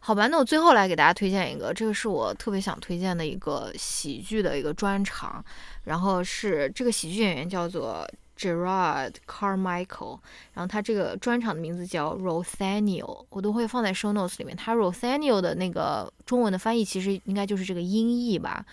[0.00, 5.44] 好吧，那我最后来给大家推荐一个，这个是我特别想推荐的一个喜剧的一个专场，
[5.84, 8.06] 然后是这个喜剧演员叫做
[8.40, 10.18] Gerard Carmichael，
[10.54, 14.56] 然后他这个专场的名字叫 Rothaniel，我都会放在 show notes 里面。
[14.56, 18.64] 他 Rothaniel 的那个中文的翻译其实应该就是这个音译吧，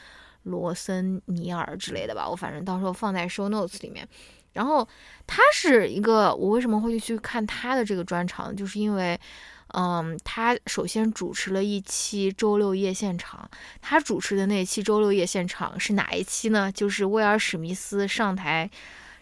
[0.43, 4.07] 罗森尼尔之类的吧，我反正到时候放在 show notes 里面。
[4.53, 4.87] 然后
[5.27, 9.19] 他是一个，我为什么会去看他的这个专场，就是因为。
[9.73, 13.47] 嗯，他首先主持了一期周六夜现场，
[13.81, 16.71] 他主持的那期周六夜现场是哪一期呢？
[16.71, 18.71] 就是威尔史密斯上台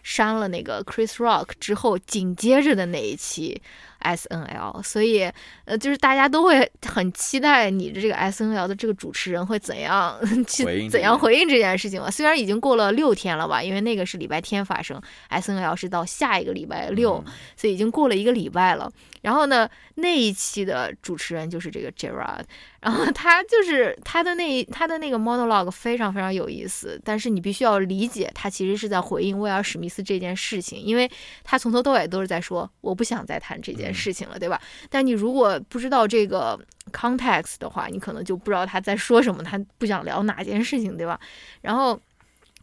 [0.06, 3.60] 删了那个 Chris Rock 之后，紧接着的那一期
[3.98, 5.30] S N L，所以
[5.64, 12.10] 呃，就是大家都会很期待你的这个 S N L 的这个主持人会怎样去怎样回应这件事情嘛。
[12.10, 18.90] 虽然已经过了六天了吧，因为那个是礼拜天发生，S N L 是到下一个礼拜六，嗯所以已经过了一个礼拜了。
[19.22, 22.42] 然后呢，那一期的主持人就是这个 Gerard，
[22.80, 31.10] 然后他就是他的那他的那个 monologue 非常非常有意思，但是你必须要理解，他其实是在回应威尔史密斯这件事情，因为
[31.42, 34.60] 他从头到尾都是在说我不想再谈这件事情了，对吧？
[34.90, 36.58] 但你如果不知道这个
[36.92, 41.18] context 的话，你可能就不知道他在说什么，他不想聊哪件事情，对吧？
[41.60, 42.00] 然后。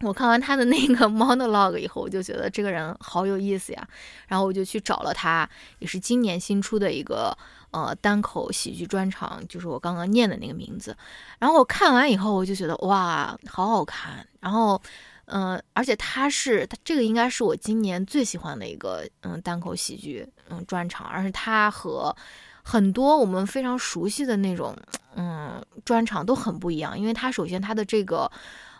[0.00, 3.88] 我看完他的那个 monologue 以后，我就觉得这个人好有意思呀，
[4.26, 5.48] 然后我就去找了他，
[5.78, 7.34] 也是今年新出的一个
[7.70, 10.94] 呃单口喜剧专场，就是我刚刚念的那个名字。
[11.38, 14.26] 然后我看完以后，我就觉得哇，好好看。
[14.40, 14.78] 然后，
[15.26, 20.26] 嗯、而且他是他这个应该是我今年最喜欢的一个嗯单口喜剧
[20.58, 22.14] 嗯专场，而是他和
[22.62, 24.76] 很多我们非常熟悉的那种
[25.16, 28.30] 嗯专场都很不一样，因为他首先他的这个。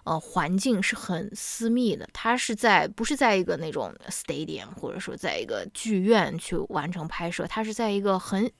[0.06, 8.52] 呃，环境是很私密的，它是在不是在一个那种 stadium 或者说在一个剧院去完成拍摄，它是在一个很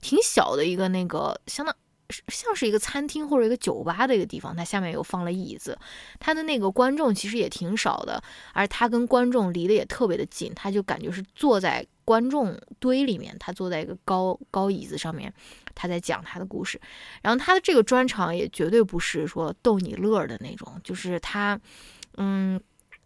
[0.00, 1.74] 挺小的一个那个相当
[2.28, 5.78] 像是一个餐厅或者一个酒吧的一个地方，它下面有放了椅子，
[6.20, 15.32] 它的那个观众其实也挺少的，而他跟观众离得也特别的近，他就感觉是坐在观众堆里面，他坐在一个高高椅子上面，
[15.74, 16.80] 他在讲他的故事。
[17.22, 21.58] 然后他的这个专场也绝对不是说逗你乐的那种，就是他，
[22.16, 22.60] 嗯。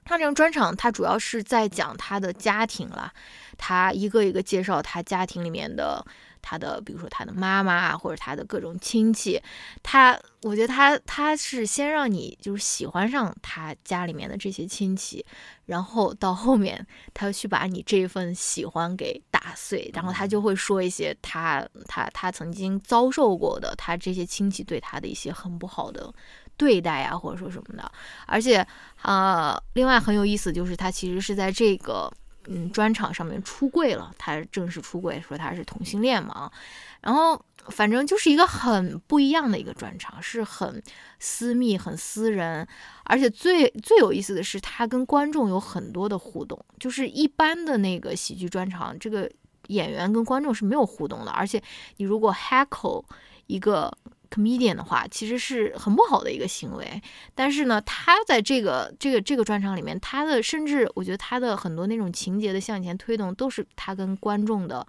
[0.08, 3.12] 他这种专场，他主要是在讲他的家庭啦，
[3.58, 6.00] 他一个一个介绍他家庭里面的
[6.48, 9.42] 他的，比如说他的妈妈啊，或者他的各种亲戚。
[9.82, 15.26] 他，我觉得他他是先让你就是喜欢上他家里面的这些亲戚，
[15.64, 26.14] 然后到后面他去把你这份喜欢给打碎，然后他就会说一些他他他曾经遭受过的，他这些亲戚对他的一些很不好的
[26.56, 27.90] 对待啊，或者说什么的。
[28.26, 28.58] 而且
[29.02, 32.10] 啊、呃另外很有意思就是他其实是在这个
[32.48, 36.50] 嗯专场上面出柜了，他正式出柜说他是同性恋嘛，
[37.00, 37.40] 然后。
[37.70, 40.80] 反正就是一个很不一样的一个专场，是很
[41.18, 42.64] 私密、很私人，
[43.02, 46.56] 而且最最有意思的是，他跟观众有很多的互动。
[46.78, 49.28] 就是一般的那个喜剧专场，这个
[49.66, 51.60] 演员跟观众是没有互动的，而且
[51.96, 53.04] 你如果 heckle
[53.48, 53.92] 一个
[54.30, 57.02] comedian 的话，其实是很不好的一个行为。
[57.34, 64.86] 但是呢，他在这个这个这个专场里面，他的甚至我觉得他的很多那种情节的向前推动，都是他跟观众的。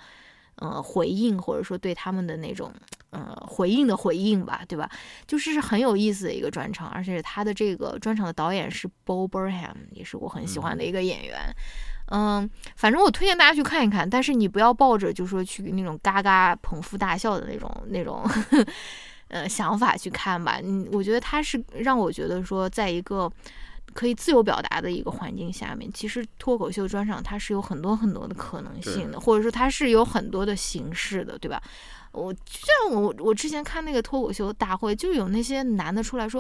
[0.60, 2.74] 呃，回应或者说对他们的那种
[3.12, 4.90] 呃回应的回应吧，对吧？
[5.28, 11.56] 就是很有意思的一个专场，而且他的这个专场的导演是 Bo Burnham，也是我很喜欢的一个演员。
[12.08, 18.28] 嗯，反正我推荐大家去看一看，但是你不要抱着就说去那种嘎嘎捧腹大笑的那种那种
[19.30, 20.60] 呃想法去看吧。
[20.64, 23.32] 嗯，我觉得他是让我觉得说，在一个
[23.98, 31.60] 可以自由表达的一个环境下面，其实脱口秀专场它是有很多很多的可能性的，或者说它是有很多的形式的，对吧？
[32.12, 36.40] 我像我我之前看那个脱口秀大会，就有那些男的出来说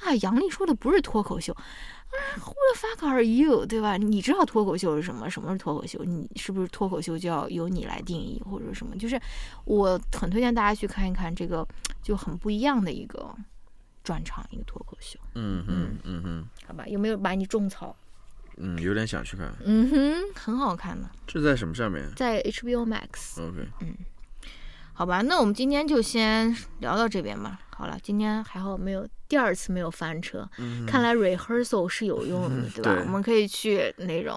[0.00, 1.50] 啊，杨笠说的不是脱口秀。
[1.54, 3.64] 啊，Who the fuck are you？
[3.64, 3.96] 对吧？
[3.96, 5.30] 你知道脱口秀是什么？
[5.30, 6.04] 什么是脱口秀？
[6.04, 8.94] 你是不是脱口秀就要由你来定义，或者什么？
[8.96, 9.18] 就是
[9.64, 11.66] 我很推荐大家去看一看这个
[12.02, 13.34] 就很不一样的一个
[14.08, 15.18] 专场，一个脱口秀。
[15.34, 17.94] 嗯哼，嗯哼，好吧，有没有把你种草？
[18.56, 19.52] 嗯，有点想去看。
[19.66, 21.06] 嗯哼，很好看的。
[21.26, 22.10] 这在什么上面？
[22.16, 23.38] 在 HBO Max。
[23.38, 23.68] OK。
[23.82, 23.94] 嗯，
[24.94, 27.60] 好吧，那我们今天就先聊到这边吧。
[27.76, 30.48] 好了，今天还好没有第二次没有翻车，
[30.86, 33.02] 看来 rehearsal 是有用的， 对吧？
[33.04, 34.34] 我们可以去那种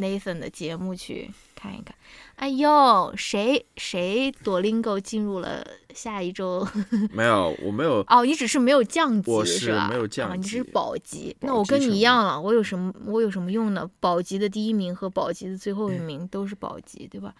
[0.00, 1.30] Nathan 的节目去
[1.62, 1.94] 看一看。
[2.36, 6.66] 哎呦，谁谁 Duolingo 进入了下一周？
[7.12, 8.04] 没有，我没有。
[8.08, 9.86] 哦，你只是没有降级是吧？
[9.88, 11.36] 没有降级，你是保级。
[11.40, 13.88] 那我跟你一样了，我有什么我有什么用呢？
[14.00, 17.32] 保级的第一名和保级的最后一名都是保级，对吧？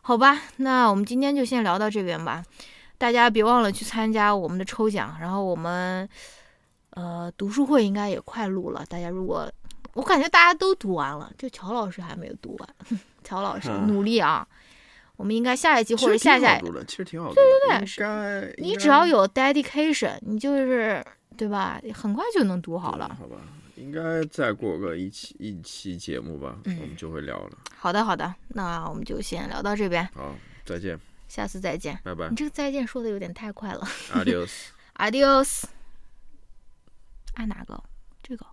[0.00, 2.42] 好吧，那我们今天就先聊到这边吧。
[2.96, 6.08] 大家别忘了去参加我们的抽奖，然后我们，
[6.90, 8.84] 呃，读书会应该也快录了。
[8.88, 9.50] 大家如果，
[9.94, 12.68] 我感觉大家都读完了，就乔老师还没有读完。
[13.22, 14.46] 乔老师努力啊！
[15.16, 16.58] 我们应该下一期或者下下，
[16.88, 17.32] 其实挺好。
[17.34, 21.04] 对对对，你只要有 dedication，你就是
[21.36, 21.78] 对吧？
[21.94, 23.14] 很快就能读好了。
[23.18, 23.36] 好吧，
[23.76, 27.58] 应该再过个一期一期节目吧，我们就会聊了。
[27.76, 30.08] 好的好的，那我们就先聊到这边。
[30.14, 30.98] 好，再见。
[31.28, 32.28] 下次再见，拜拜。
[32.30, 33.86] 你这个再见说的有点太快了。
[34.14, 35.64] Adios，Adios。
[37.34, 37.82] 按哪个？
[38.22, 38.46] 这个。